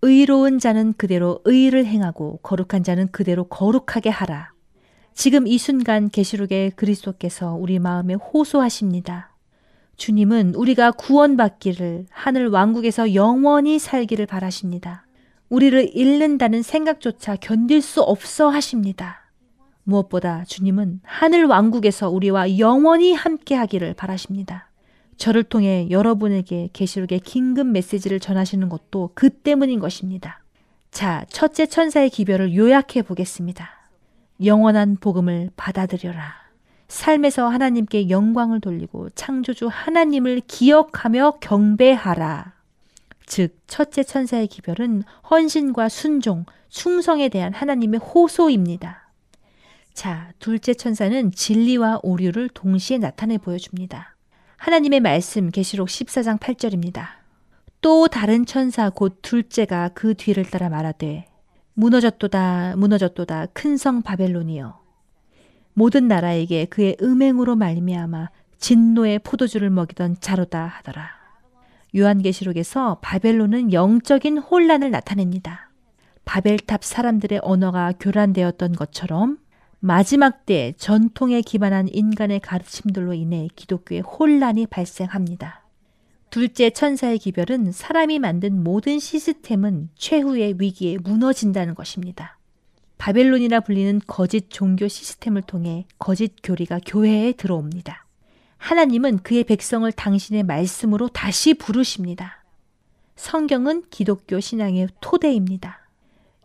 의로운 0.02 0.58
자는 0.58 0.94
그대로 0.94 1.40
의를 1.44 1.86
행하고 1.86 2.40
거룩한 2.42 2.82
자는 2.82 3.08
그대로 3.12 3.44
거룩하게 3.44 4.10
하라. 4.10 4.50
지금 5.14 5.46
이 5.46 5.58
순간 5.58 6.08
계시록의 6.08 6.72
그리스도께서 6.72 7.54
우리 7.54 7.78
마음에 7.78 8.14
호소하십니다. 8.14 9.31
주님은 10.02 10.56
우리가 10.56 10.90
구원받기를 10.90 12.06
하늘 12.10 12.48
왕국에서 12.48 13.14
영원히 13.14 13.78
살기를 13.78 14.26
바라십니다. 14.26 15.06
우리를 15.48 15.96
잃는다는 15.96 16.62
생각조차 16.62 17.36
견딜 17.36 17.80
수 17.80 18.02
없어 18.02 18.48
하십니다. 18.48 19.30
무엇보다 19.84 20.42
주님은 20.44 21.02
하늘 21.04 21.44
왕국에서 21.44 22.10
우리와 22.10 22.58
영원히 22.58 23.14
함께 23.14 23.54
하기를 23.54 23.94
바라십니다. 23.94 24.68
저를 25.18 25.44
통해 25.44 25.86
여러분에게 25.88 26.70
계시록의 26.72 27.20
긴급 27.20 27.68
메시지를 27.68 28.18
전하시는 28.18 28.68
것도 28.68 29.10
그 29.14 29.30
때문인 29.30 29.78
것입니다. 29.78 30.42
자, 30.90 31.24
첫째 31.28 31.66
천사의 31.66 32.10
기별을 32.10 32.56
요약해 32.56 33.02
보겠습니다. 33.02 33.70
영원한 34.44 34.96
복음을 34.96 35.50
받아들여라. 35.54 36.41
삶에서 36.92 37.48
하나님께 37.48 38.10
영광을 38.10 38.60
돌리고 38.60 39.08
창조주 39.10 39.68
하나님을 39.72 40.42
기억하며 40.46 41.38
경배하라. 41.40 42.52
즉, 43.24 43.56
첫째 43.66 44.02
천사의 44.02 44.46
기별은 44.46 45.02
헌신과 45.30 45.88
순종, 45.88 46.44
충성에 46.68 47.30
대한 47.30 47.54
하나님의 47.54 47.98
호소입니다. 47.98 49.10
자, 49.94 50.32
둘째 50.38 50.74
천사는 50.74 51.32
진리와 51.32 52.00
오류를 52.02 52.50
동시에 52.50 52.98
나타내 52.98 53.38
보여줍니다. 53.38 54.14
하나님의 54.58 55.00
말씀 55.00 55.50
계시록 55.50 55.88
14장 55.88 56.38
8절입니다. 56.38 57.06
또 57.80 58.06
다른 58.06 58.44
천사 58.44 58.90
곧 58.90 59.18
둘째가 59.22 59.90
그 59.94 60.14
뒤를 60.14 60.44
따라 60.44 60.68
말하되 60.68 61.24
무너졌도다 61.74 62.74
무너졌도다 62.76 63.46
큰 63.54 63.76
성 63.76 64.02
바벨론이여 64.02 64.81
모든 65.74 66.08
나라에게 66.08 66.66
그의 66.66 66.96
음행으로 67.00 67.56
말미암아 67.56 68.30
진노의 68.58 69.20
포도주를 69.20 69.70
먹이던 69.70 70.16
자로다 70.20 70.66
하더라. 70.66 71.10
요한계시록에서 71.96 72.98
바벨론은 73.02 73.72
영적인 73.72 74.38
혼란을 74.38 74.90
나타냅니다. 74.90 75.70
바벨탑 76.24 76.84
사람들의 76.84 77.40
언어가 77.42 77.92
교란되었던 77.98 78.72
것처럼 78.72 79.38
마지막 79.80 80.46
때 80.46 80.74
전통에 80.76 81.40
기반한 81.40 81.88
인간의 81.88 82.40
가르침들로 82.40 83.14
인해 83.14 83.48
기독교의 83.56 84.02
혼란이 84.02 84.66
발생합니다. 84.66 85.62
둘째 86.30 86.70
천사의 86.70 87.18
기별은 87.18 87.72
사람이 87.72 88.20
만든 88.20 88.62
모든 88.62 88.98
시스템은 88.98 89.90
최후의 89.96 90.54
위기에 90.58 90.98
무너진다는 90.98 91.74
것입니다. 91.74 92.38
바벨론이라 93.02 93.58
불리는 93.62 94.00
거짓 94.06 94.48
종교 94.48 94.86
시스템을 94.86 95.42
통해 95.42 95.86
거짓 95.98 96.36
교리가 96.40 96.78
교회에 96.86 97.32
들어옵니다. 97.32 98.06
하나님은 98.58 99.24
그의 99.24 99.42
백성을 99.42 99.90
당신의 99.90 100.44
말씀으로 100.44 101.08
다시 101.08 101.54
부르십니다. 101.54 102.44
성경은 103.16 103.82
기독교 103.90 104.38
신앙의 104.38 104.86
토대입니다. 105.00 105.80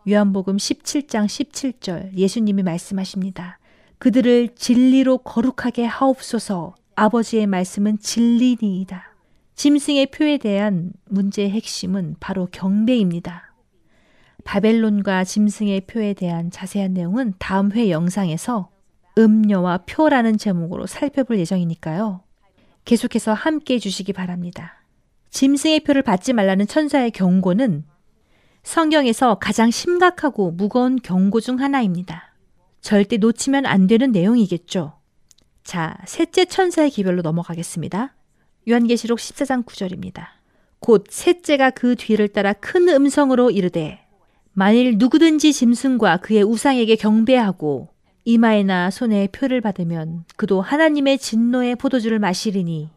요한복음 0.08 0.56
17장 0.56 1.26
17절 1.26 2.16
예수님이 2.16 2.64
말씀하십니다. 2.64 3.60
그들을 3.98 4.56
진리로 4.56 5.18
거룩하게 5.18 5.84
하옵소서 5.84 6.74
아버지의 6.96 7.46
말씀은 7.46 8.00
진리니이다. 8.00 9.14
짐승의 9.54 10.06
표에 10.06 10.38
대한 10.38 10.92
문제의 11.04 11.50
핵심은 11.50 12.16
바로 12.18 12.48
경배입니다. 12.50 13.47
바벨론과 14.48 15.24
짐승의 15.24 15.82
표에 15.82 16.14
대한 16.14 16.50
자세한 16.50 16.94
내용은 16.94 17.34
다음 17.38 17.70
회 17.72 17.90
영상에서 17.90 18.70
음녀와 19.18 19.84
표라는 19.86 20.38
제목으로 20.38 20.86
살펴볼 20.86 21.38
예정이니까요. 21.40 22.22
계속해서 22.86 23.34
함께 23.34 23.74
해주시기 23.74 24.14
바랍니다. 24.14 24.82
짐승의 25.28 25.80
표를 25.80 26.00
받지 26.00 26.32
말라는 26.32 26.66
천사의 26.66 27.10
경고는 27.10 27.84
성경에서 28.62 29.34
가장 29.34 29.70
심각하고 29.70 30.50
무거운 30.50 30.96
경고 30.96 31.40
중 31.40 31.60
하나입니다. 31.60 32.34
절대 32.80 33.18
놓치면 33.18 33.66
안 33.66 33.86
되는 33.86 34.12
내용이겠죠. 34.12 34.94
자, 35.62 35.98
셋째 36.06 36.46
천사의 36.46 36.88
기별로 36.88 37.20
넘어가겠습니다. 37.20 38.14
요한계시록 38.66 39.18
14장 39.18 39.66
9절입니다. 39.66 40.24
곧 40.80 41.04
셋째가 41.10 41.68
그 41.68 41.96
뒤를 41.96 42.28
따라 42.28 42.54
큰 42.54 42.88
음성으로 42.88 43.50
이르되 43.50 44.07
만일 44.58 44.98
누구든지 44.98 45.52
짐승과 45.52 46.16
그의 46.16 46.42
우상에게 46.42 46.96
경배하고 46.96 47.90
이마에나 48.24 48.90
손에 48.90 49.28
표를 49.28 49.60
받으면 49.60 50.24
그도 50.34 50.60
하나님의 50.60 51.18
진노의 51.18 51.76
포도주를 51.76 52.18
마시리니 52.18 52.90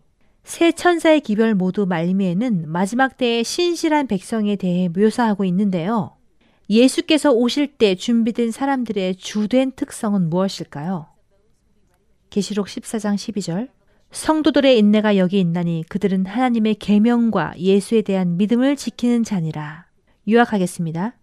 세 0.44 0.72
천사의 0.72 1.22
기별 1.22 1.54
모두 1.54 1.86
말미에는 1.86 2.68
마지막 2.68 3.16
때의 3.16 3.44
신실한 3.44 4.08
백성에 4.08 4.56
대해 4.56 4.90
묘사하고 4.90 5.46
있는데요. 5.46 6.16
예수께서 6.68 7.30
오실 7.30 7.68
때 7.78 7.94
준비된 7.94 8.50
사람들의 8.50 9.18
주된 9.18 9.74
특성은 9.76 10.32
무엇일까요? 10.32 11.10
계시록 12.32 12.70
14장 12.70 13.14
12절 13.14 13.70
성도들의 14.10 14.80
인내가 14.80 15.16
여기 15.16 15.40
있나니 15.40 15.84
그들은 15.90 16.26
하나님의 16.26 16.74
계명과 16.80 17.54
예수에 17.60 18.02
대한 18.02 18.38
믿음을 18.38 18.76
지키는 18.76 19.24
자니라. 19.24 19.86
요약하겠습니다. 20.28 21.21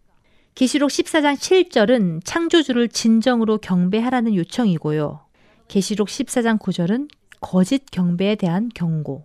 계시록 0.59 0.91
14장 0.91 1.37
7절은 1.37 2.23
창조주를 2.25 2.89
진정으로 2.89 3.59
경배하라는 3.59 4.35
요청이고요. 4.35 5.21
계시록 5.69 6.09
14장 6.09 6.59
9절은 6.59 7.09
거짓 7.41 7.89
경배에 7.93 8.35
대한 8.35 8.69
경고. 8.75 9.25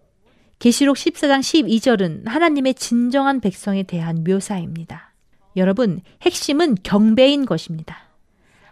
계시록 0.60 0.96
14장 0.96 1.40
12절은 1.40 2.28
하나님의 2.28 2.76
진정한 2.76 3.40
백성에 3.40 3.82
대한 3.82 4.24
묘사입니다. 4.24 5.16
여러분, 5.56 6.02
핵심은 6.22 6.78
경배인 6.84 7.48
것입니다. 7.48 8.10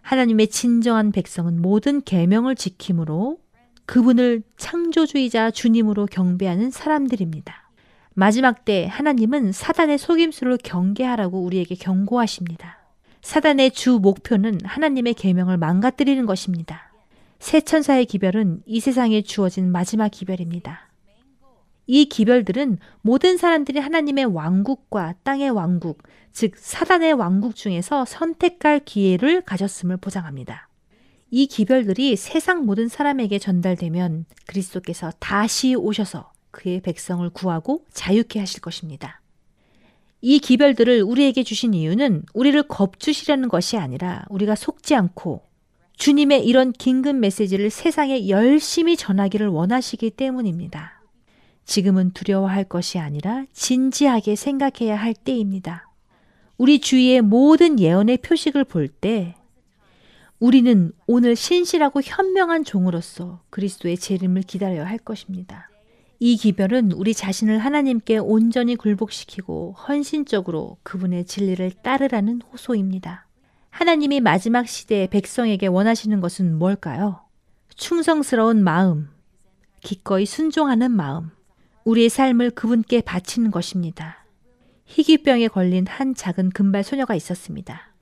하나님의 0.03 0.49
진정한 0.49 1.11
백성은 1.11 1.63
모든 1.63 2.03
계명을 2.03 2.53
지킴으로 2.53 3.39
그분을 3.87 4.43
창조주의자 4.57 5.49
주님으로 5.49 6.05
경배하는 6.05 6.69
사람들입니다. 6.69 7.60
마지막 8.13 8.65
때 8.65 8.87
하나님은 8.91 9.51
사단의 9.51 9.97
속임수를 9.97 10.57
경계하라고 10.63 11.41
우리에게 11.41 11.75
경고하십니다. 11.75 12.77
사단의 13.21 13.71
주 13.71 13.99
목표는 13.99 14.59
하나님의 14.63 15.13
계명을 15.13 15.57
망가뜨리는 15.57 16.25
것입니다. 16.25 16.91
새 17.39 17.61
천사의 17.61 18.05
기별은 18.05 18.61
이 18.65 18.79
세상에 18.79 19.21
주어진 19.21 19.71
마지막 19.71 20.09
기별입니다. 20.09 20.89
이 21.87 22.05
기별들은 22.05 22.77
모든 23.01 23.37
사람들이 23.37 23.79
하나님의 23.79 24.25
왕국과 24.25 25.15
땅의 25.23 25.49
왕국, 25.49 26.03
즉 26.31 26.53
사단의 26.55 27.13
왕국 27.13 27.55
중에서 27.55 28.05
선택할 28.05 28.81
기회를 28.85 29.41
가졌음을 29.41 29.97
보장합니다. 29.97 30.67
이 31.31 31.47
기별들이 31.47 32.15
세상 32.17 32.65
모든 32.65 32.87
사람에게 32.87 33.39
전달되면 33.39 34.25
그리스도께서 34.47 35.11
다시 35.19 35.75
오셔서 35.75 36.30
그의 36.51 36.81
백성을 36.81 37.27
구하고 37.29 37.85
자유케 37.91 38.39
하실 38.39 38.61
것입니다. 38.61 39.21
이 40.21 40.39
기별들을 40.39 41.01
우리에게 41.01 41.43
주신 41.43 41.73
이유는 41.73 42.23
우리를 42.33 42.61
겁주시려는 42.63 43.49
것이 43.49 43.77
아니라 43.77 44.23
우리가 44.29 44.55
속지 44.55 44.93
않고 44.93 45.41
주님의 45.95 46.45
이런 46.45 46.71
긴급 46.71 47.15
메시지를 47.15 47.69
세상에 47.69 48.29
열심히 48.29 48.97
전하기를 48.97 49.47
원하시기 49.47 50.11
때문입니다. 50.11 51.01
지금은 51.65 52.11
두려워할 52.11 52.63
것이 52.63 52.99
아니라 52.99 53.45
진지하게 53.53 54.35
생각해야 54.35 54.95
할 54.95 55.13
때입니다. 55.13 55.89
우리 56.57 56.79
주위의 56.79 57.21
모든 57.21 57.79
예언의 57.79 58.17
표식을 58.17 58.65
볼 58.65 58.87
때 58.87 59.35
우리는 60.39 60.91
오늘 61.05 61.35
신실하고 61.35 62.01
현명한 62.03 62.63
종으로서 62.63 63.43
그리스도의 63.51 63.97
재림을 63.97 64.41
기다려야 64.41 64.87
할 64.87 64.97
것입니다. 64.97 65.70
이 66.23 66.37
기별은 66.37 66.91
우리 66.91 67.15
자신을 67.15 67.57
하나님께 67.57 68.19
온전히 68.19 68.75
굴복시키고 68.75 69.71
헌신적으로 69.71 70.77
그분의 70.83 71.25
진리를 71.25 71.71
따르라는 71.81 72.41
호소입니다. 72.41 73.25
하나님이 73.71 74.19
마지막 74.19 74.67
시대의 74.67 75.07
백성에게 75.07 75.65
원하시는 75.65 76.21
것은 76.21 76.59
뭘까요? 76.59 77.21
충성스러운 77.75 78.63
마음, 78.63 79.09
기꺼이 79.79 80.27
순종하는 80.27 80.91
마음, 80.91 81.31
우리의 81.85 82.09
삶을 82.09 82.51
그분께 82.51 83.01
바치는 83.01 83.49
것입니다. 83.49 84.23
희귀병에 84.85 85.47
걸린 85.47 85.87
한 85.87 86.13
작은 86.13 86.51
금발 86.51 86.83
소녀가 86.83 87.15
있었습니다. 87.15 87.95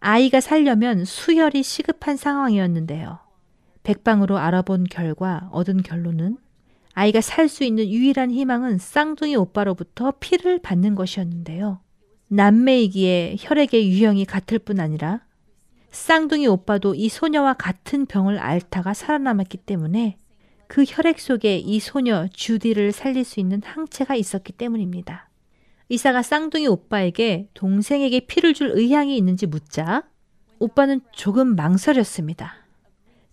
아이가 0.00 0.40
살려면 0.40 1.04
수혈이 1.04 1.62
시급한 1.62 2.16
상황이었는데요. 2.16 3.20
백방으로 3.84 4.38
알아본 4.38 4.86
결과 4.90 5.48
얻은 5.52 5.84
결론은 5.84 6.36
아이가 7.00 7.22
살 7.22 7.48
수 7.48 7.64
있는 7.64 7.88
유일한 7.88 8.30
희망은 8.30 8.76
쌍둥이 8.76 9.34
오빠로부터 9.34 10.12
피를 10.20 10.60
받는 10.60 10.94
것이었는데요. 10.96 11.80
남매이기에 12.28 13.36
혈액의 13.40 13.90
유형이 13.90 14.26
같을 14.26 14.58
뿐 14.58 14.80
아니라 14.80 15.24
쌍둥이 15.92 16.46
오빠도 16.46 16.94
이 16.94 17.08
소녀와 17.08 17.54
같은 17.54 18.04
병을 18.04 18.38
앓다가 18.38 18.92
살아남았기 18.92 19.56
때문에 19.56 20.18
그 20.66 20.84
혈액 20.86 21.20
속에 21.20 21.56
이 21.56 21.80
소녀 21.80 22.28
주디를 22.28 22.92
살릴 22.92 23.24
수 23.24 23.40
있는 23.40 23.62
항체가 23.64 24.14
있었기 24.14 24.52
때문입니다. 24.52 25.30
의사가 25.88 26.22
쌍둥이 26.22 26.66
오빠에게 26.66 27.48
동생에게 27.54 28.20
피를 28.26 28.52
줄 28.52 28.72
의향이 28.74 29.16
있는지 29.16 29.46
묻자 29.46 30.02
오빠는 30.58 31.00
조금 31.12 31.56
망설였습니다. 31.56 32.56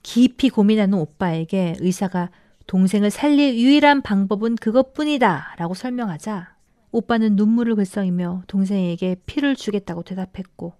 깊이 0.03 0.49
고민하는 0.49 0.97
오빠에게 0.97 1.75
의사가 1.79 2.29
동생을 2.67 3.09
살릴 3.09 3.57
유일한 3.57 4.01
방법은 4.01 4.55
그것뿐이다 4.55 5.55
라고 5.57 5.73
설명하자 5.73 6.55
오빠는 6.91 7.35
눈물을 7.35 7.75
글썽이며 7.75 8.43
동생에게 8.47 9.17
피를 9.25 9.55
주겠다고 9.55 10.03
대답했고 10.03 10.73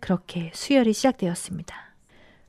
그렇게 0.00 0.50
수혈이 0.54 0.92
시작되었습니다. 0.92 1.74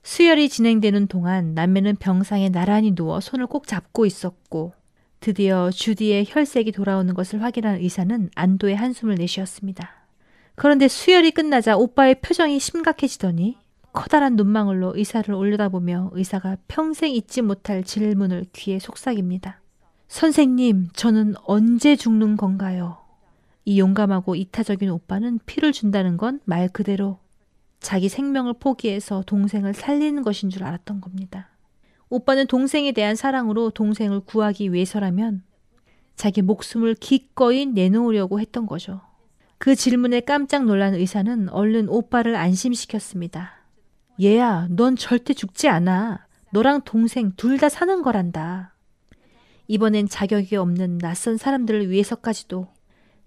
수혈이 0.04 0.50
진행되는 0.50 1.08
동안 1.08 1.54
남매는 1.54 1.96
병상에 1.98 2.50
나란히 2.50 2.94
누워 2.94 3.20
손을 3.20 3.48
꼭 3.48 3.68
잡고 3.68 4.06
있었고 4.06 4.74
드디어 5.20 5.72
주디의 5.72 6.26
혈색이 6.28 6.72
돌아오는 6.72 7.14
것을 7.14 7.42
확인한 7.42 7.78
의사는 7.78 8.30
안도의 8.36 8.76
한숨을 8.76 9.16
내쉬었습니다. 9.16 9.90
그런데 10.56 10.88
수혈이 10.88 11.32
끝나자 11.32 11.78
오빠의 11.78 12.22
표정이 12.22 12.60
심각해지더니 12.60 13.58
커다란 13.98 14.36
눈망울로 14.36 14.94
의사를 14.96 15.34
올려다보며 15.34 16.12
의사가 16.14 16.58
평생 16.68 17.14
잊지 17.16 17.42
못할 17.42 17.84
질문을 17.84 18.46
귀에 18.54 18.78
속삭입니다. 18.78 19.60
선생님, 20.08 20.90
저는 20.94 21.34
언제 21.46 21.96
죽는 21.96 22.38
건가요? 22.38 23.00
이 23.66 23.80
용감하고 23.80 24.36
이타적인 24.36 24.92
오빠는 24.92 25.40
피를 25.48 25.72
준다는 25.72 26.18
건 26.18 26.40
말 26.46 26.70
그대로 26.70 27.18
자기 27.80 28.08
생명을 28.08 28.54
포기해서 28.60 29.24
동생을 29.26 29.74
살리는 29.74 30.22
것인 30.22 30.52
줄 30.52 30.64
알았던 30.64 31.02
겁니다. 31.02 31.50
오빠는 32.10 32.46
동생에 32.46 32.92
대한 32.92 33.16
사랑으로 33.16 33.72
동생을 33.72 34.20
구하기 34.20 34.74
위해서라면 34.74 35.42
자기 36.16 36.44
목숨을 36.44 36.94
기꺼이 36.94 37.66
내놓으려고 37.66 38.40
했던 38.40 38.68
거죠. 38.68 39.02
그 39.58 39.74
질문에 39.74 40.20
깜짝 40.20 40.66
놀란 40.66 40.94
의사는 40.94 41.50
얼른 41.50 41.90
오빠를 41.90 42.36
안심시켰습니다. 42.36 43.57
얘야, 44.22 44.68
넌 44.72 44.96
절대 44.96 45.34
죽지 45.34 45.68
않아. 45.68 46.26
너랑 46.52 46.82
동생 46.86 47.32
둘 47.36 47.58
다 47.58 47.70
사는 47.70 48.02
거란다. 48.02 48.74
이번엔 49.68 50.08
자격이 50.08 50.56
없는 50.56 50.98
낯선 51.00 51.38
사람들을 51.38 51.90
위해서까지도 51.90 52.68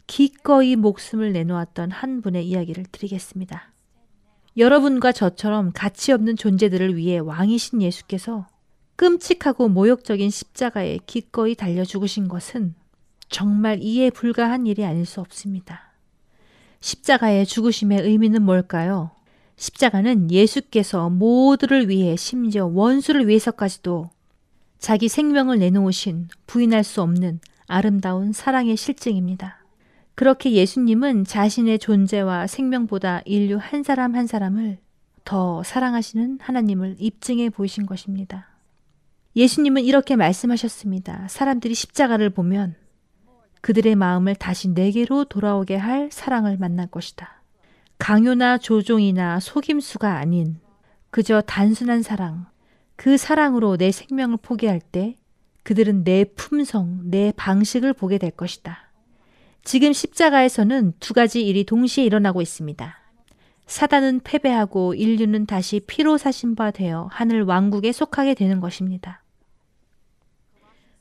기꺼이 0.06 0.74
목숨을 0.74 1.32
내놓았던 1.32 1.90
한 1.90 2.22
분의 2.22 2.46
이야기를 2.48 2.86
드리겠습니다. 2.90 3.72
여러분과 4.56 5.12
저처럼 5.12 5.70
가치 5.72 6.12
없는 6.12 6.36
존재들을 6.36 6.96
위해 6.96 7.18
왕이신 7.18 7.82
예수께서 7.82 8.48
끔찍하고 8.96 9.68
모욕적인 9.68 10.28
십자가에 10.30 10.98
기꺼이 11.06 11.54
달려 11.54 11.84
죽으신 11.84 12.26
것은 12.26 12.74
정말 13.28 13.78
이해 13.80 14.10
불가한 14.10 14.66
일이 14.66 14.84
아닐 14.84 15.06
수 15.06 15.20
없습니다. 15.20 15.92
십자가의 16.80 17.46
죽으심의 17.46 18.00
의미는 18.02 18.42
뭘까요? 18.42 19.12
십자가는 19.60 20.30
예수께서 20.30 21.10
모두를 21.10 21.90
위해 21.90 22.16
심지어 22.16 22.64
원수를 22.64 23.28
위해서까지도 23.28 24.08
자기 24.78 25.08
생명을 25.08 25.58
내놓으신 25.58 26.28
부인할 26.46 26.82
수 26.82 27.02
없는 27.02 27.40
아름다운 27.66 28.32
사랑의 28.32 28.78
실증입니다. 28.78 29.58
그렇게 30.14 30.52
예수님은 30.52 31.24
자신의 31.24 31.78
존재와 31.78 32.46
생명보다 32.46 33.20
인류 33.26 33.58
한 33.60 33.82
사람 33.82 34.14
한 34.14 34.26
사람을 34.26 34.78
더 35.26 35.62
사랑하시는 35.62 36.38
하나님을 36.40 36.96
입증해 36.98 37.50
보이신 37.50 37.84
것입니다. 37.84 38.48
예수님은 39.36 39.84
이렇게 39.84 40.16
말씀하셨습니다. 40.16 41.28
사람들이 41.28 41.74
십자가를 41.74 42.30
보면 42.30 42.76
그들의 43.60 43.94
마음을 43.94 44.34
다시 44.36 44.70
내게로 44.70 45.24
돌아오게 45.24 45.76
할 45.76 46.08
사랑을 46.10 46.56
만날 46.56 46.86
것이다. 46.86 47.39
강요나 48.00 48.56
조종이나 48.56 49.38
속임수가 49.40 50.10
아닌 50.10 50.58
그저 51.10 51.42
단순한 51.42 52.02
사랑, 52.02 52.46
그 52.96 53.18
사랑으로 53.18 53.76
내 53.76 53.92
생명을 53.92 54.38
포기할 54.40 54.80
때 54.80 55.16
그들은 55.64 56.02
내 56.02 56.24
품성, 56.24 57.10
내 57.10 57.30
방식을 57.36 57.92
보게 57.92 58.16
될 58.16 58.30
것이다. 58.30 58.90
지금 59.64 59.92
십자가에서는 59.92 60.94
두 60.98 61.12
가지 61.12 61.46
일이 61.46 61.64
동시에 61.64 62.02
일어나고 62.04 62.40
있습니다. 62.40 62.98
사단은 63.66 64.20
패배하고 64.24 64.94
인류는 64.94 65.44
다시 65.44 65.80
피로 65.86 66.16
사신 66.16 66.54
바 66.54 66.70
되어 66.70 67.06
하늘 67.12 67.42
왕국에 67.42 67.92
속하게 67.92 68.32
되는 68.32 68.60
것입니다. 68.60 69.22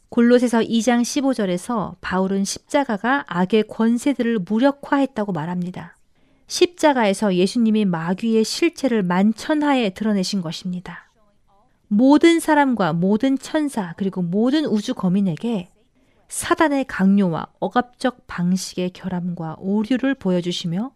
골로새서 0.09 0.59
2장 0.59 1.01
15절에서 1.01 1.95
바울은 2.01 2.43
십자가가 2.43 3.23
악의 3.27 3.69
권세들을 3.69 4.39
무력화했다고 4.39 5.31
말합니다. 5.31 5.95
십자가에서 6.49 7.35
예수님이 7.35 7.85
마귀의 7.85 8.43
실체를 8.43 9.03
만천하에 9.03 9.91
드러내신 9.91 10.41
것입니다. 10.41 11.09
모든 11.87 12.39
사람과 12.39 12.93
모든 12.93 13.37
천사 13.37 13.93
그리고 13.97 14.21
모든 14.21 14.65
우주 14.65 14.93
거민에게 14.93 15.69
사단의 16.27 16.85
강요와 16.85 17.47
억압적 17.59 18.27
방식의 18.27 18.91
결함과 18.91 19.55
오류를 19.59 20.15
보여주시며 20.15 20.91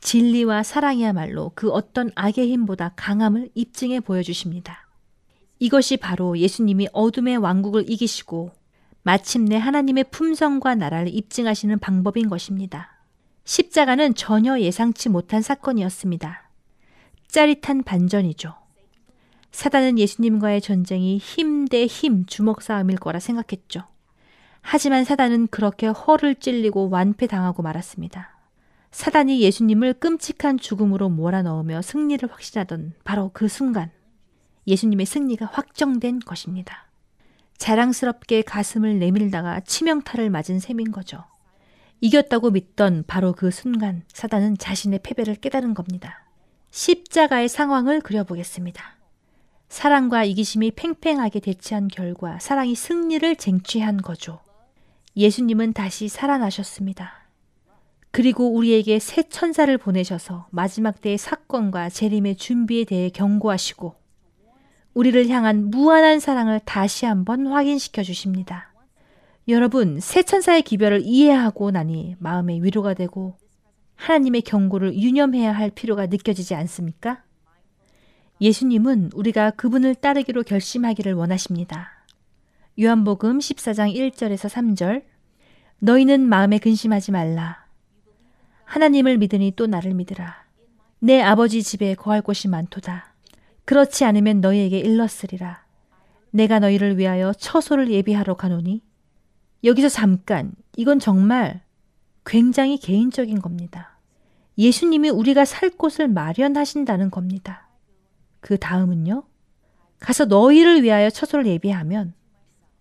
진리와 0.00 0.62
사랑이야말로 0.62 1.52
그 1.54 1.70
어떤 1.70 2.10
악의 2.14 2.50
힘보다 2.50 2.92
강함을 2.96 3.50
입증해 3.54 4.00
보여주십니다. 4.00 4.86
이것이 5.58 5.98
바로 5.98 6.38
예수님이 6.38 6.88
어둠의 6.92 7.36
왕국을 7.36 7.90
이기시고 7.90 8.52
마침내 9.02 9.56
하나님의 9.56 10.04
품성과 10.10 10.74
나라를 10.74 11.14
입증하시는 11.14 11.78
방법인 11.78 12.30
것입니다. 12.30 12.99
십자가는 13.44 14.14
전혀 14.14 14.60
예상치 14.60 15.08
못한 15.08 15.42
사건이었습니다. 15.42 16.50
짜릿한 17.28 17.82
반전이죠. 17.84 18.54
사단은 19.52 19.98
예수님과의 19.98 20.60
전쟁이 20.60 21.18
힘 21.18 21.66
대 21.66 21.86
힘 21.86 22.26
주먹 22.26 22.62
싸움일 22.62 22.96
거라 22.98 23.18
생각했죠. 23.18 23.84
하지만 24.62 25.04
사단은 25.04 25.48
그렇게 25.48 25.86
허를 25.86 26.34
찔리고 26.34 26.90
완패당하고 26.90 27.62
말았습니다. 27.62 28.36
사단이 28.90 29.40
예수님을 29.40 29.94
끔찍한 29.94 30.58
죽음으로 30.58 31.08
몰아넣으며 31.08 31.82
승리를 31.82 32.30
확신하던 32.30 32.94
바로 33.04 33.30
그 33.32 33.48
순간 33.48 33.90
예수님의 34.66 35.06
승리가 35.06 35.46
확정된 35.46 36.20
것입니다. 36.20 36.88
자랑스럽게 37.56 38.42
가슴을 38.42 38.98
내밀다가 38.98 39.60
치명타를 39.60 40.30
맞은 40.30 40.58
셈인 40.60 40.92
거죠. 40.92 41.24
이겼다고 42.00 42.50
믿던 42.50 43.04
바로 43.06 43.32
그 43.32 43.50
순간 43.50 44.02
사단은 44.12 44.56
자신의 44.58 45.00
패배를 45.02 45.34
깨달은 45.36 45.74
겁니다. 45.74 46.26
십자가의 46.70 47.48
상황을 47.48 48.00
그려보겠습니다. 48.00 48.96
사랑과 49.68 50.24
이기심이 50.24 50.72
팽팽하게 50.72 51.40
대치한 51.40 51.88
결과 51.88 52.38
사랑이 52.38 52.74
승리를 52.74 53.36
쟁취한 53.36 53.98
거죠. 53.98 54.40
예수님은 55.16 55.72
다시 55.72 56.08
살아나셨습니다. 56.08 57.20
그리고 58.10 58.52
우리에게 58.52 58.98
새 58.98 59.22
천사를 59.22 59.76
보내셔서 59.78 60.48
마지막 60.50 61.00
때의 61.00 61.18
사건과 61.18 61.90
재림의 61.90 62.36
준비에 62.36 62.84
대해 62.84 63.10
경고하시고 63.10 63.94
우리를 64.94 65.28
향한 65.28 65.70
무한한 65.70 66.18
사랑을 66.18 66.60
다시 66.64 67.06
한번 67.06 67.46
확인시켜 67.46 68.02
주십니다. 68.02 68.69
여러분, 69.48 69.98
새 70.00 70.22
천사의 70.22 70.62
기별을 70.62 71.02
이해하고 71.02 71.70
나니 71.70 72.14
마음의 72.18 72.62
위로가 72.62 72.94
되고 72.94 73.38
하나님의 73.96 74.42
경고를 74.42 74.94
유념해야 74.94 75.52
할 75.52 75.70
필요가 75.70 76.06
느껴지지 76.06 76.54
않습니까? 76.54 77.22
예수님은 78.40 79.10
우리가 79.14 79.50
그분을 79.50 79.94
따르기로 79.94 80.42
결심하기를 80.44 81.12
원하십니다. 81.14 82.04
요한복음 82.80 83.38
14장 83.38 83.94
1절에서 83.94 84.48
3절 84.48 85.04
너희는 85.80 86.20
마음에 86.28 86.58
근심하지 86.58 87.12
말라. 87.12 87.66
하나님을 88.64 89.18
믿으니 89.18 89.52
또 89.56 89.66
나를 89.66 89.94
믿으라. 89.94 90.44
내 91.00 91.20
아버지 91.20 91.62
집에 91.62 91.94
거할 91.94 92.22
곳이 92.22 92.48
많도다. 92.48 93.14
그렇지 93.64 94.04
않으면 94.04 94.40
너희에게 94.40 94.78
일렀으리라. 94.78 95.64
내가 96.30 96.60
너희를 96.60 96.96
위하여 96.98 97.32
처소를 97.32 97.90
예비하러 97.90 98.34
가노니 98.34 98.82
여기서 99.64 99.88
잠깐 99.88 100.52
이건 100.76 100.98
정말 100.98 101.60
굉장히 102.24 102.78
개인적인 102.78 103.40
겁니다. 103.40 103.98
예수님이 104.58 105.10
우리가 105.10 105.44
살 105.44 105.70
곳을 105.70 106.08
마련하신다는 106.08 107.10
겁니다. 107.10 107.68
그 108.40 108.58
다음은요. 108.58 109.22
가서 109.98 110.24
너희를 110.24 110.82
위하여 110.82 111.10
처소를 111.10 111.46
예비하면 111.46 112.14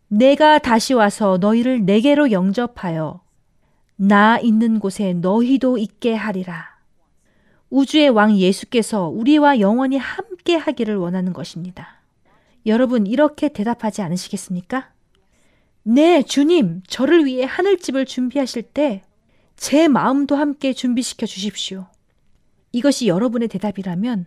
내가 0.08 0.58
다시 0.58 0.94
와서 0.94 1.38
너희를 1.40 1.86
내게로 1.86 2.32
영접하여 2.32 3.22
나 3.96 4.40
있는 4.40 4.80
곳에 4.80 5.14
너희도 5.14 5.78
있게 5.78 6.16
하리라. 6.16 6.80
우주의 7.70 8.10
왕 8.10 8.36
예수께서 8.36 9.08
우리와 9.08 9.60
영원히 9.60 9.98
함께 9.98 10.56
하기를 10.56 10.96
원하는 10.96 11.34
것입니다. 11.34 12.02
여러분, 12.66 13.06
이렇게 13.06 13.50
대답하지 13.50 14.02
않으시겠습니까? 14.02 14.90
네, 15.84 16.22
주님, 16.22 16.84
저를 16.88 17.26
위해 17.26 17.46
하늘집을 17.46 18.06
준비하실 18.06 18.64
때 18.64 19.04
제 19.60 19.90
마음도 19.90 20.38
함께 20.38 20.72
준비시켜 20.72 21.26
주십시오. 21.26 21.88
이것이 22.72 23.08
여러분의 23.08 23.50
대답이라면 23.50 24.26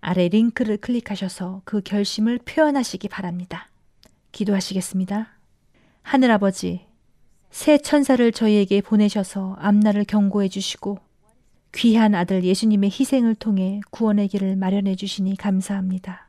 아래 0.00 0.28
링크를 0.28 0.78
클릭하셔서 0.78 1.62
그 1.64 1.80
결심을 1.80 2.38
표현하시기 2.38 3.08
바랍니다. 3.08 3.68
기도하시겠습니다. 4.32 5.28
하늘아버지, 6.02 6.86
새 7.52 7.78
천사를 7.78 8.32
저희에게 8.32 8.80
보내셔서 8.80 9.54
앞날을 9.60 10.04
경고해 10.04 10.48
주시고 10.48 10.98
귀한 11.72 12.16
아들 12.16 12.42
예수님의 12.42 12.90
희생을 12.90 13.36
통해 13.36 13.80
구원의 13.90 14.26
길을 14.26 14.56
마련해 14.56 14.96
주시니 14.96 15.36
감사합니다. 15.36 16.27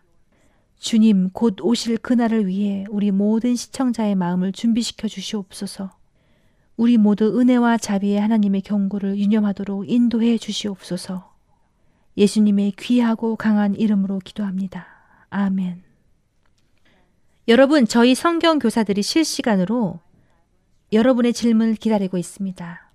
주님 0.80 1.30
곧 1.32 1.60
오실 1.62 1.98
그날을 1.98 2.48
위해 2.48 2.86
우리 2.90 3.12
모든 3.12 3.56
시청자의 3.56 4.16
마음을 4.16 4.54
준비시켜 4.54 5.10
주시옵소서. 5.10 5.92
우리 6.78 6.98
모두 6.98 7.38
은혜와 7.38 7.78
자비의 7.78 8.20
하나님의 8.22 8.62
경고를 8.62 9.18
유념하도록 9.18 9.90
인도해 9.90 10.38
주시옵소서. 10.38 11.34
예수님의 12.16 12.74
귀하고 12.80 13.36
강한 13.36 13.76
이름으로 13.76 14.20
기도합니다. 14.20 14.88
아멘. 15.30 15.84
여러분, 17.50 17.86
저희 17.86 18.16
성경 18.16 18.60
교사들이 18.60 19.02
실시간으로 19.02 20.00
여러분의 20.94 21.34
질문을 21.34 21.76
기다리고 21.76 22.18
있습니다. 22.18 22.92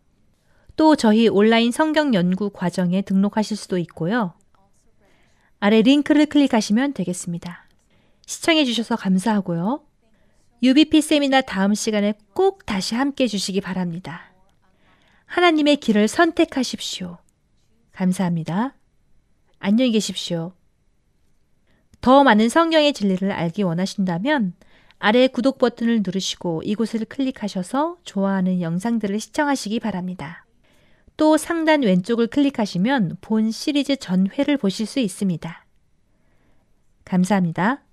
또 0.76 0.96
저희 0.96 1.28
온라인 1.28 1.70
성경 1.70 2.14
연구 2.14 2.48
과정에 2.50 3.02
등록하실 3.02 3.56
수도 3.56 3.76
있고요. 3.78 4.32
아래 5.60 5.82
링크를 5.82 6.26
클릭하시면 6.26 6.94
되겠습니다. 6.94 7.63
시청해 8.26 8.64
주셔서 8.64 8.96
감사하고요. 8.96 9.84
UBP 10.62 11.00
세미나 11.02 11.42
다음 11.42 11.74
시간에 11.74 12.14
꼭 12.32 12.64
다시 12.64 12.94
함께 12.94 13.24
해주시기 13.24 13.60
바랍니다. 13.60 14.32
하나님의 15.26 15.76
길을 15.76 16.08
선택하십시오. 16.08 17.18
감사합니다. 17.92 18.74
안녕히 19.58 19.92
계십시오. 19.92 20.52
더 22.00 22.22
많은 22.22 22.48
성경의 22.48 22.92
진리를 22.92 23.30
알기 23.30 23.62
원하신다면 23.62 24.54
아래 24.98 25.26
구독 25.26 25.58
버튼을 25.58 26.02
누르시고 26.04 26.62
이곳을 26.64 27.04
클릭하셔서 27.04 27.98
좋아하는 28.04 28.60
영상들을 28.60 29.20
시청하시기 29.20 29.80
바랍니다. 29.80 30.46
또 31.16 31.36
상단 31.36 31.82
왼쪽을 31.82 32.26
클릭하시면 32.26 33.18
본 33.20 33.50
시리즈 33.50 33.96
전회를 33.96 34.56
보실 34.56 34.86
수 34.86 34.98
있습니다. 35.00 35.66
감사합니다. 37.04 37.83